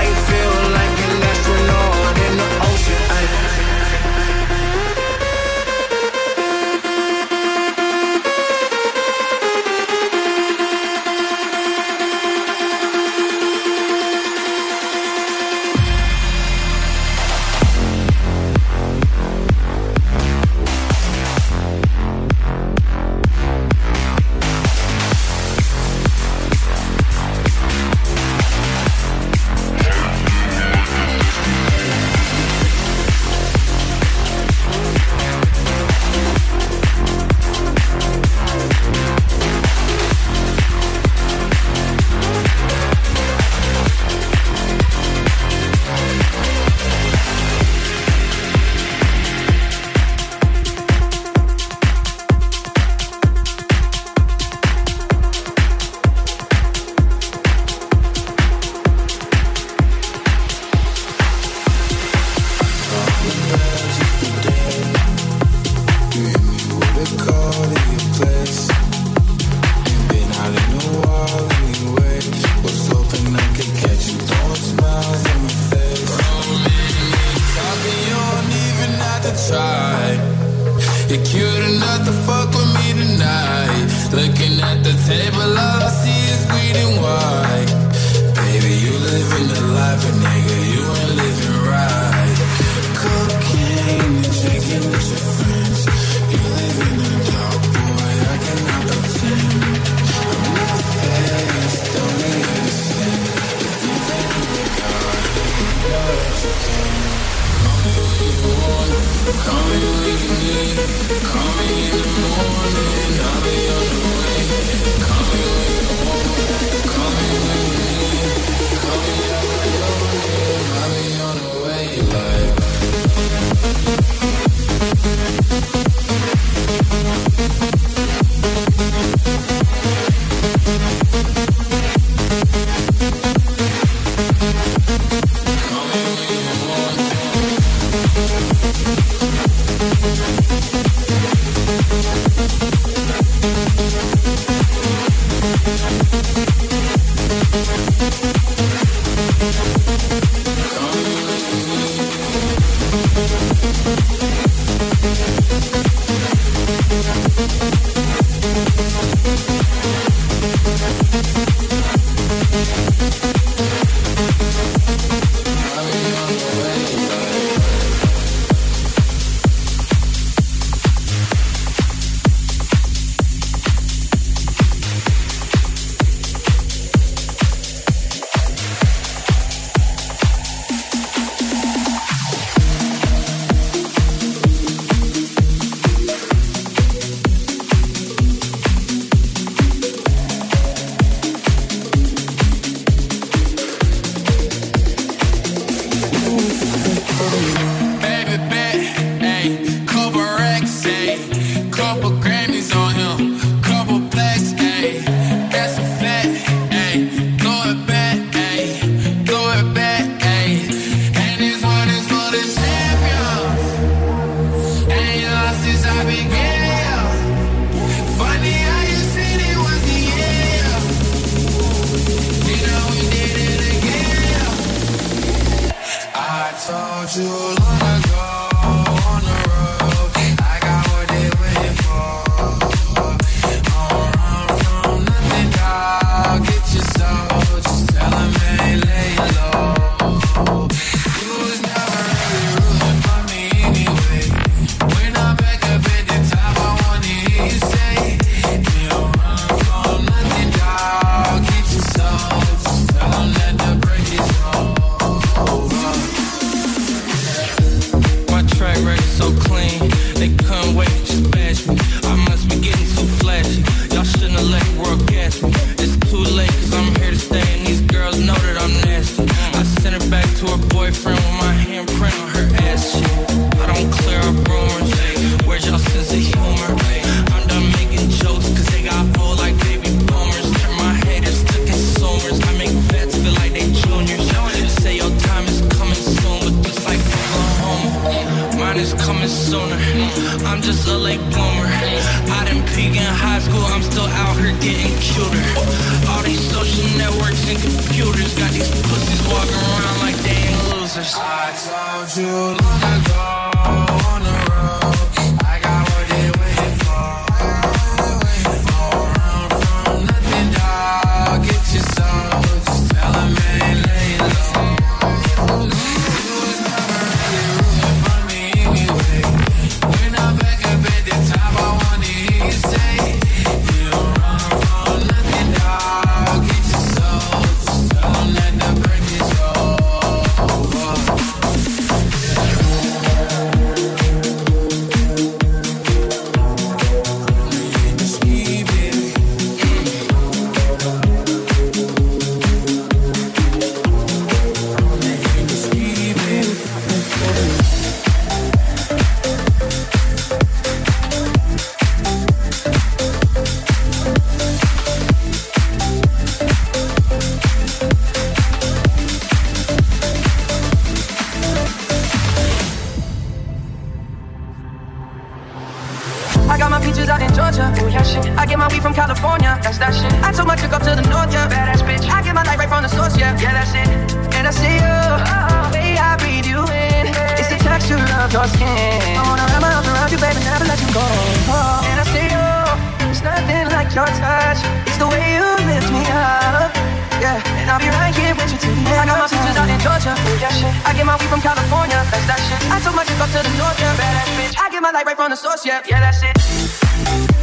your 383.95 384.05
touch. 384.05 384.59
It's 384.87 384.97
the 384.97 385.07
way 385.07 385.35
you 385.35 385.43
lift 385.67 385.91
me 385.91 386.03
up. 386.07 386.71
Yeah, 387.19 387.37
and 387.59 387.69
I'll 387.69 387.79
be 387.79 387.89
right 387.89 388.15
here 388.15 388.33
with 388.33 388.51
you 388.51 388.57
till 388.57 388.73
the 388.73 388.81
end. 388.87 389.03
I 389.03 389.05
got 389.05 389.19
my 389.19 389.27
peaches 389.27 389.57
out 389.57 389.69
in 389.69 389.79
Georgia. 389.79 390.13
Yeah, 390.39 390.49
shit. 390.49 390.73
I 390.87 390.93
get 390.93 391.05
my 391.05 391.15
weed 391.19 391.29
from 391.29 391.41
California. 391.41 391.99
That's 392.09 392.25
that 392.25 392.39
shit. 392.47 392.61
I 392.71 392.79
took 392.79 392.95
my 392.95 393.03
chick 393.03 393.19
up 393.19 393.29
to 393.29 393.39
the 393.43 393.53
north, 393.59 393.79
yeah. 393.79 393.93
Badass 393.99 394.29
bitch. 394.39 394.55
I 394.57 394.69
get 394.71 394.81
my 394.81 394.91
light 394.91 395.05
right 395.05 395.15
from 395.15 395.29
the 395.29 395.35
source, 395.35 395.65
yeah. 395.65 395.83
Yeah, 395.85 395.99
that's 395.99 396.23
it. 396.23 397.40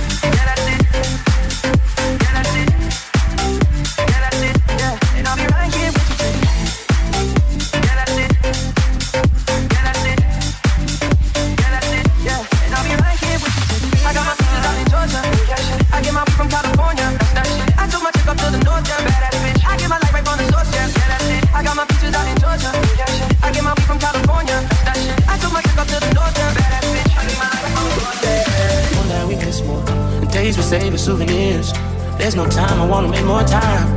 Souvenirs. 31.09 31.73
There's 32.19 32.37
no 32.37 32.47
time, 32.47 32.83
I 32.85 32.87
wanna 32.87 33.09
make 33.09 33.25
more 33.25 33.43
time. 33.43 33.89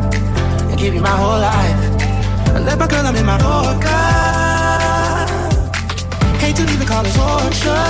And 0.70 0.80
give 0.80 0.94
you 0.96 1.02
my 1.02 1.18
whole 1.22 1.40
life. 1.52 1.80
I 2.56 2.60
let 2.68 2.80
my 2.80 2.88
girl, 2.88 3.06
I'm 3.06 3.18
in 3.22 3.26
my 3.26 3.36
Yorker. 3.36 4.08
Hate 6.40 6.56
to 6.56 6.64
leave 6.70 6.80
the 6.80 6.86
call 6.92 7.04
torture. 7.04 7.86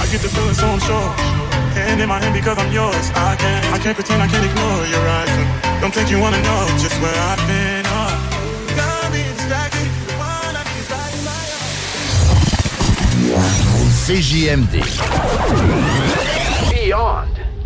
I 0.00 0.02
get 0.12 0.20
the 0.22 0.30
feeling 0.34 0.54
so 0.62 0.66
unsure. 0.74 1.10
Hand 1.74 2.00
in 2.00 2.08
my 2.08 2.18
hand 2.22 2.34
because 2.38 2.56
I'm 2.62 2.70
yours. 2.70 3.06
I 3.30 3.34
can't, 3.42 3.64
I 3.74 3.76
can't 3.82 3.96
pretend 3.98 4.22
I 4.22 4.28
can't 4.32 4.46
ignore 4.50 4.82
your 4.94 5.04
eyes. 5.18 5.32
And 5.40 5.46
don't 5.80 5.94
think 5.96 6.08
you 6.08 6.18
wanna 6.24 6.40
know 6.46 6.60
just 6.84 6.96
where 7.02 7.18
I've 7.30 7.42
been. 7.50 7.84
Uh, 7.98 8.14
got 8.78 9.04
me 9.10 9.22
distracted. 9.34 9.90
Wanna 10.22 10.62
be 10.70 10.78
distracted 10.78 11.26
CJMD. 14.06 14.74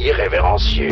Irrévérencieux. 0.06 0.90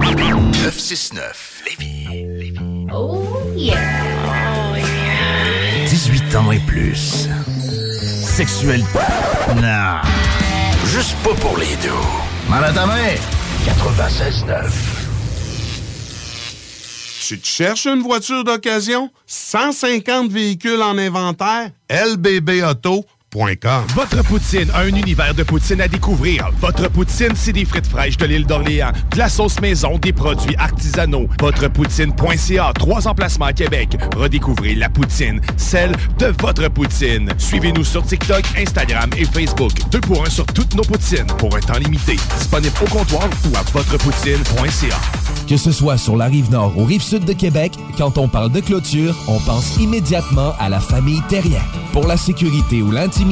969 0.00 1.62
Lévis. 1.66 2.54
Oh 2.90 3.28
yeah. 3.54 3.76
Oh 4.24 4.76
yeah. 4.76 5.86
18 5.86 6.34
ans 6.36 6.50
et 6.50 6.58
plus. 6.60 7.28
Sexuel. 8.22 8.82
Non. 9.56 10.00
Juste 10.86 11.16
pas 11.22 11.34
pour 11.34 11.58
les 11.58 11.76
deux. 11.82 11.90
Mal 12.48 12.64
à 12.64 12.72
ta 12.72 12.86
main. 12.86 13.14
96.9. 13.66 14.70
Tu 17.28 17.38
te 17.38 17.46
cherches 17.46 17.86
une 17.86 18.00
voiture 18.00 18.42
d'occasion? 18.42 19.10
150 19.26 20.30
véhicules 20.30 20.80
en 20.80 20.96
inventaire? 20.96 21.72
lbbauto.com 21.90 23.13
Votre 23.34 24.22
poutine 24.22 24.70
a 24.72 24.82
un 24.82 24.94
univers 24.94 25.34
de 25.34 25.42
poutine 25.42 25.80
à 25.80 25.88
découvrir. 25.88 26.50
Votre 26.60 26.88
poutine, 26.88 27.32
c'est 27.34 27.52
des 27.52 27.64
frites 27.64 27.86
fraîches 27.86 28.16
de 28.16 28.26
l'île 28.26 28.46
d'Orléans, 28.46 28.92
de 29.10 29.18
la 29.18 29.28
sauce 29.28 29.60
maison, 29.60 29.98
des 29.98 30.12
produits 30.12 30.54
artisanaux. 30.56 31.26
Votrepoutine.ca, 31.40 32.72
trois 32.74 33.08
emplacements 33.08 33.46
à 33.46 33.52
Québec. 33.52 33.96
Redécouvrez 34.16 34.76
la 34.76 34.88
poutine, 34.88 35.40
celle 35.56 35.90
de 36.20 36.32
votre 36.40 36.68
poutine. 36.68 37.28
Suivez-nous 37.38 37.82
sur 37.82 38.04
TikTok, 38.06 38.44
Instagram 38.56 39.10
et 39.16 39.24
Facebook. 39.24 39.72
Deux 39.90 40.00
pour 40.00 40.24
un 40.24 40.30
sur 40.30 40.46
toutes 40.46 40.74
nos 40.76 40.84
poutines, 40.84 41.26
pour 41.38 41.56
un 41.56 41.60
temps 41.60 41.78
limité. 41.78 42.16
Disponible 42.38 42.74
au 42.82 42.88
comptoir 42.88 43.28
ou 43.50 43.56
à 43.56 43.62
votrepoutine.ca. 43.72 44.96
Que 45.48 45.56
ce 45.56 45.72
soit 45.72 45.98
sur 45.98 46.16
la 46.16 46.26
rive 46.26 46.50
nord 46.52 46.78
ou 46.78 46.84
rive 46.84 47.02
sud 47.02 47.24
de 47.24 47.32
Québec, 47.32 47.72
quand 47.98 48.16
on 48.16 48.28
parle 48.28 48.52
de 48.52 48.60
clôture, 48.60 49.16
on 49.26 49.40
pense 49.40 49.76
immédiatement 49.78 50.54
à 50.60 50.68
la 50.68 50.78
famille 50.78 51.20
Terrien. 51.28 51.60
Pour 51.92 52.06
la 52.08 52.16
sécurité 52.16 52.82
ou 52.82 52.90
l'intimité, 52.90 53.23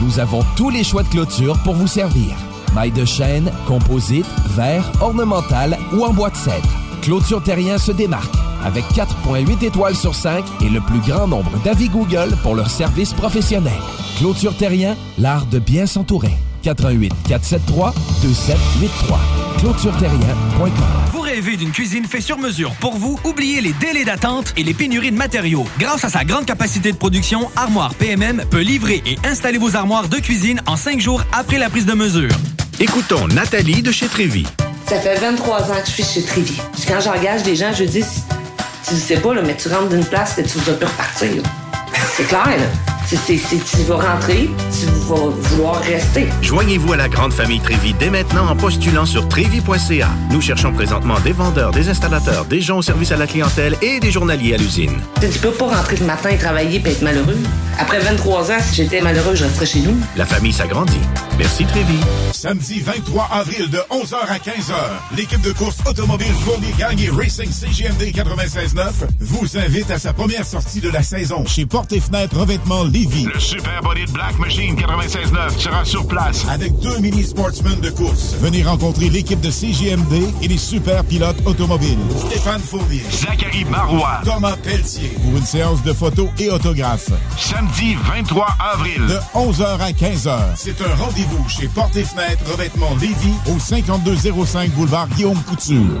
nous 0.00 0.18
avons 0.18 0.40
tous 0.56 0.70
les 0.70 0.82
choix 0.82 1.02
de 1.02 1.08
clôture 1.08 1.58
pour 1.62 1.74
vous 1.74 1.86
servir. 1.86 2.34
Maille 2.74 2.90
de 2.90 3.04
chêne, 3.04 3.52
composite, 3.66 4.26
verre, 4.56 4.90
ornemental 5.00 5.78
ou 5.92 6.04
en 6.04 6.12
bois 6.12 6.30
de 6.30 6.36
cèdre. 6.36 6.68
Clôture 7.02 7.42
Terrien 7.42 7.76
se 7.78 7.92
démarque 7.92 8.34
avec 8.64 8.84
4.8 8.94 9.64
étoiles 9.64 9.94
sur 9.94 10.14
5 10.14 10.44
et 10.62 10.70
le 10.70 10.80
plus 10.80 11.00
grand 11.00 11.28
nombre 11.28 11.52
d'avis 11.64 11.88
Google 11.88 12.34
pour 12.42 12.54
leur 12.54 12.70
service 12.70 13.12
professionnel. 13.12 13.72
Clôture 14.18 14.56
Terrien, 14.56 14.96
l'art 15.18 15.46
de 15.46 15.58
bien 15.58 15.86
s'entourer. 15.86 16.34
88 16.66 17.12
473 17.28 17.94
2783. 18.22 19.20
ClôtureTerrien.com. 19.58 20.72
Vous 21.12 21.20
rêvez 21.20 21.56
d'une 21.56 21.70
cuisine 21.70 22.04
faite 22.04 22.22
sur 22.22 22.38
mesure 22.38 22.72
pour 22.80 22.96
vous? 22.96 23.18
Oubliez 23.24 23.60
les 23.60 23.72
délais 23.74 24.04
d'attente 24.04 24.52
et 24.56 24.64
les 24.64 24.74
pénuries 24.74 25.12
de 25.12 25.16
matériaux. 25.16 25.64
Grâce 25.78 26.04
à 26.04 26.08
sa 26.08 26.24
grande 26.24 26.44
capacité 26.44 26.90
de 26.90 26.96
production, 26.96 27.48
Armoire 27.54 27.94
PMM 27.94 28.44
peut 28.50 28.62
livrer 28.62 29.00
et 29.06 29.16
installer 29.24 29.58
vos 29.58 29.76
armoires 29.76 30.08
de 30.08 30.16
cuisine 30.16 30.60
en 30.66 30.76
cinq 30.76 31.00
jours 31.00 31.22
après 31.32 31.58
la 31.58 31.70
prise 31.70 31.86
de 31.86 31.94
mesure. 31.94 32.32
Écoutons 32.80 33.28
Nathalie 33.28 33.82
de 33.82 33.92
chez 33.92 34.08
Trévy. 34.08 34.44
Ça 34.88 35.00
fait 35.00 35.16
23 35.16 35.70
ans 35.70 35.80
que 35.80 35.86
je 35.86 35.92
suis 35.92 36.04
chez 36.04 36.22
Trévy. 36.22 36.60
Puis 36.72 36.82
quand 36.88 37.00
j'engage 37.00 37.44
des 37.44 37.54
gens, 37.54 37.72
je 37.72 37.84
dis, 37.84 38.04
tu 38.86 38.96
sais 38.96 39.20
pas, 39.20 39.34
là, 39.34 39.42
mais 39.42 39.56
tu 39.56 39.68
rentres 39.68 39.88
d'une 39.88 40.04
place 40.04 40.36
et 40.38 40.42
tu 40.42 40.58
vas 40.58 40.72
plus 40.72 40.86
repartir. 40.86 41.42
C'est 42.16 42.26
clair, 42.26 42.46
là. 42.46 42.95
C'est- 43.06 43.36
tu 43.64 43.82
vas 43.88 43.96
rentrer, 44.14 44.50
tu 44.72 44.86
vas 45.08 45.14
vouloir 45.30 45.80
rester. 45.82 46.26
Joignez-vous 46.42 46.92
à 46.92 46.96
la 46.96 47.08
grande 47.08 47.32
famille 47.32 47.60
Trévy 47.60 47.94
dès 47.94 48.10
maintenant 48.10 48.48
en 48.48 48.56
postulant 48.56 49.06
sur 49.06 49.28
trévy.ca. 49.28 50.08
Nous 50.32 50.40
cherchons 50.40 50.72
présentement 50.72 51.20
des 51.20 51.30
vendeurs, 51.32 51.70
des 51.70 51.88
installateurs, 51.88 52.46
des 52.46 52.60
gens 52.60 52.78
au 52.78 52.82
service 52.82 53.12
à 53.12 53.16
la 53.16 53.28
clientèle 53.28 53.76
et 53.80 54.00
des 54.00 54.10
journaliers 54.10 54.54
à 54.54 54.56
l'usine. 54.56 54.96
Tu 55.20 55.38
peux 55.38 55.52
pas 55.52 55.66
rentrer 55.76 55.96
le 55.98 56.06
matin 56.06 56.30
et 56.30 56.36
travailler 56.36 56.82
et 56.84 56.88
être 56.90 57.02
malheureux. 57.02 57.38
Après 57.78 58.00
23 58.00 58.50
ans, 58.50 58.58
si 58.60 58.74
j'étais 58.76 59.00
malheureux, 59.00 59.34
je 59.36 59.44
resterais 59.44 59.66
chez 59.66 59.80
nous. 59.80 59.96
La 60.16 60.26
famille 60.26 60.52
s'agrandit. 60.52 60.98
Merci 61.38 61.64
Trévy. 61.66 61.98
Samedi 62.32 62.80
23 62.80 63.28
avril 63.30 63.70
de 63.70 63.78
11h 63.90 64.16
à 64.28 64.38
15h, 64.38 64.74
l'équipe 65.16 65.42
de 65.42 65.52
course 65.52 65.76
automobile 65.88 66.32
Fournier 66.44 66.74
Gagné 66.78 67.10
Racing 67.10 67.50
CGMD 67.52 68.10
96.9 68.12 69.06
vous 69.20 69.58
invite 69.58 69.90
à 69.90 69.98
sa 69.98 70.12
première 70.12 70.46
sortie 70.46 70.80
de 70.80 70.88
la 70.90 71.02
saison 71.02 71.44
chez 71.46 71.66
Porte 71.66 71.92
et 71.92 72.00
Fenêtre 72.00 72.36
Revêtement 72.38 72.84
Lévis. 72.96 73.26
Le 73.26 73.38
Super 73.38 73.82
Body 73.82 74.06
de 74.06 74.12
Black 74.12 74.38
Machine 74.38 74.74
96.9 74.74 75.26
96.9 75.26 75.58
sera 75.58 75.84
sur 75.84 76.06
place. 76.08 76.46
Avec 76.48 76.78
deux 76.78 76.98
mini 77.00 77.22
sportsmen 77.22 77.78
de 77.80 77.90
course. 77.90 78.36
Venez 78.40 78.62
rencontrer 78.62 79.10
l'équipe 79.10 79.40
de 79.40 79.50
CGMD 79.50 80.14
et 80.40 80.48
les 80.48 80.56
super 80.56 81.04
pilotes 81.04 81.36
automobiles. 81.44 81.98
Stéphane 82.26 82.62
Fournier. 82.62 83.02
Zachary 83.10 83.66
Marois. 83.66 84.22
Thomas 84.24 84.56
Pelletier. 84.62 85.10
Pour 85.22 85.36
une 85.36 85.44
séance 85.44 85.82
de 85.82 85.92
photos 85.92 86.28
et 86.38 86.48
autographes. 86.48 87.10
Samedi 87.36 87.96
23 88.02 88.46
avril. 88.72 89.02
De 89.06 89.18
11h 89.34 89.78
à 89.78 89.90
15h. 89.90 90.38
C'est 90.56 90.80
un 90.80 90.94
rendez-vous 90.94 91.46
chez 91.50 91.68
Porte 91.68 91.96
et 91.96 92.04
Fenêtres 92.04 92.50
Revêtement 92.50 92.96
Lévis 92.98 93.34
au 93.54 93.58
5205 93.58 94.70
boulevard 94.70 95.08
Guillaume 95.08 95.42
Couture. 95.42 96.00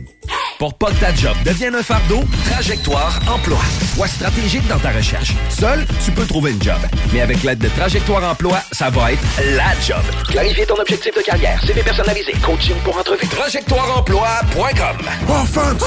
Pour 0.61 0.75
pas 0.75 0.91
que 0.91 0.99
ta 0.99 1.11
job 1.11 1.35
devienne 1.43 1.73
un 1.73 1.81
fardeau, 1.81 2.19
Trajectoire 2.51 3.19
Emploi. 3.27 3.57
Sois 3.95 4.07
stratégique 4.07 4.67
dans 4.67 4.77
ta 4.77 4.91
recherche. 4.91 5.33
Seul, 5.49 5.87
tu 6.05 6.11
peux 6.11 6.27
trouver 6.27 6.51
une 6.51 6.61
job. 6.61 6.77
Mais 7.11 7.21
avec 7.21 7.41
l'aide 7.41 7.57
de 7.57 7.67
Trajectoire 7.69 8.23
Emploi, 8.23 8.59
ça 8.71 8.91
va 8.91 9.13
être 9.13 9.23
la 9.55 9.73
job. 9.83 10.03
Clarifier 10.29 10.67
ton 10.67 10.75
objectif 10.75 11.15
de 11.15 11.21
carrière, 11.21 11.59
CV 11.65 11.81
personnalisé, 11.81 12.33
coaching 12.43 12.75
pour 12.83 12.95
entrevue. 12.95 13.25
TrajectoireEmploi.com 13.25 14.97
Offense! 15.29 15.83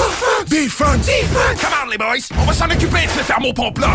Defense! 0.48 1.06
Come 1.60 1.70
on, 1.84 1.90
les 1.90 1.98
boys! 1.98 2.36
On 2.36 2.44
va 2.44 2.52
s'en 2.52 2.64
occuper 2.64 3.06
de 3.06 3.10
ce 3.16 3.24
thermopompe-là! 3.28 3.92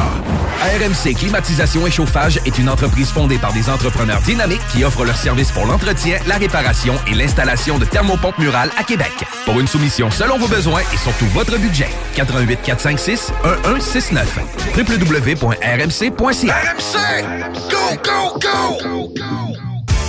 RMC 0.61 1.15
Climatisation 1.15 1.87
et 1.87 1.91
Chauffage 1.91 2.39
est 2.45 2.57
une 2.57 2.69
entreprise 2.69 3.09
fondée 3.09 3.37
par 3.37 3.51
des 3.53 3.69
entrepreneurs 3.69 4.21
dynamiques 4.21 4.65
qui 4.73 4.83
offrent 4.83 5.05
leurs 5.05 5.17
services 5.17 5.51
pour 5.51 5.65
l'entretien, 5.65 6.19
la 6.27 6.35
réparation 6.35 6.95
et 7.07 7.15
l'installation 7.15 7.77
de 7.77 7.85
thermopompes 7.85 8.37
murales 8.39 8.71
à 8.77 8.83
Québec. 8.83 9.11
Pour 9.45 9.59
une 9.59 9.67
soumission 9.67 10.11
selon 10.11 10.37
vos 10.37 10.47
besoins 10.47 10.68
et 10.77 10.97
surtout 10.97 11.25
votre 11.33 11.57
budget, 11.57 11.89
88 12.15 12.59
456 12.63 13.31
1169 13.43 14.39
www.rmc.ca 14.77 16.55
RMC! 16.55 17.23
Go, 17.69 17.97
go, 18.03 18.39
go! 18.39 19.13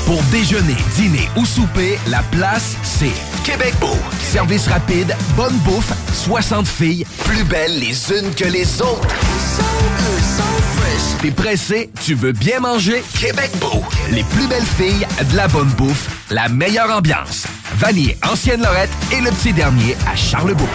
Pour 0.07 0.23
déjeuner, 0.25 0.77
dîner 0.97 1.29
ou 1.37 1.47
souper, 1.47 1.99
la 2.09 2.23
place, 2.33 2.77
c'est 2.83 3.13
Québec 3.45 3.75
Beau. 3.81 3.97
Service 4.21 4.67
rapide, 4.67 5.15
bonne 5.37 5.57
bouffe, 5.59 5.93
60 6.13 6.67
filles, 6.67 7.07
plus 7.25 7.45
belles 7.45 7.79
les 7.79 8.13
unes 8.13 8.35
que 8.35 8.45
les 8.45 8.83
autres. 8.83 9.09
T'es 11.23 11.31
pressé, 11.31 11.91
tu 12.03 12.15
veux 12.15 12.33
bien 12.33 12.61
manger? 12.61 13.03
Québec 13.19 13.51
Beau. 13.61 13.83
Les 14.11 14.25
plus 14.25 14.47
belles 14.47 14.63
filles, 14.63 15.07
de 15.31 15.37
la 15.37 15.49
bonne 15.49 15.69
bouffe, 15.71 16.09
la 16.31 16.49
meilleure 16.49 16.91
ambiance. 16.91 17.47
Vanier, 17.77 18.17
Ancienne 18.31 18.63
Lorette 18.63 18.91
et 19.13 19.21
le 19.21 19.31
petit 19.31 19.53
dernier 19.53 19.97
à 20.11 20.17
Charlebourg. 20.17 20.69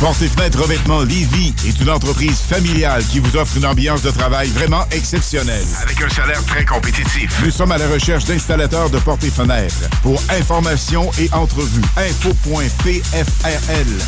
Porte 0.00 0.22
et 0.22 0.28
fenêtres 0.28 0.62
revêtement 0.62 1.02
Lévis 1.02 1.52
est 1.66 1.80
une 1.80 1.90
entreprise 1.90 2.38
familiale 2.38 3.04
qui 3.04 3.18
vous 3.18 3.36
offre 3.36 3.56
une 3.56 3.66
ambiance 3.66 4.00
de 4.02 4.10
travail 4.10 4.48
vraiment 4.48 4.84
exceptionnelle. 4.92 5.64
Avec 5.82 6.00
un 6.00 6.08
salaire 6.08 6.44
très 6.44 6.64
compétitif. 6.64 7.42
Nous 7.44 7.50
sommes 7.50 7.72
à 7.72 7.78
la 7.78 7.88
recherche 7.88 8.24
d'installateurs 8.24 8.90
de 8.90 8.98
portes 8.98 9.24
et 9.24 9.30
fenêtres. 9.30 9.88
Pour 10.02 10.22
information 10.30 11.10
et 11.18 11.28
entrevue, 11.32 11.82
info.pfrl 11.96 13.08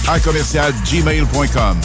à 0.09 0.21
commercial 0.21 0.73
gmail.com. 0.85 1.81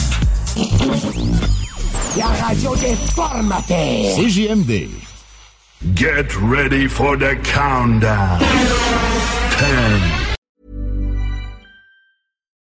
La 2.16 2.26
radio 2.46 2.76
des 2.76 2.96
formateurs. 3.14 4.16
CJMD. 4.16 4.88
Get 5.94 6.34
ready 6.40 6.88
for 6.88 7.16
the 7.16 7.36
countdown. 7.42 8.38
10, 9.58 10.25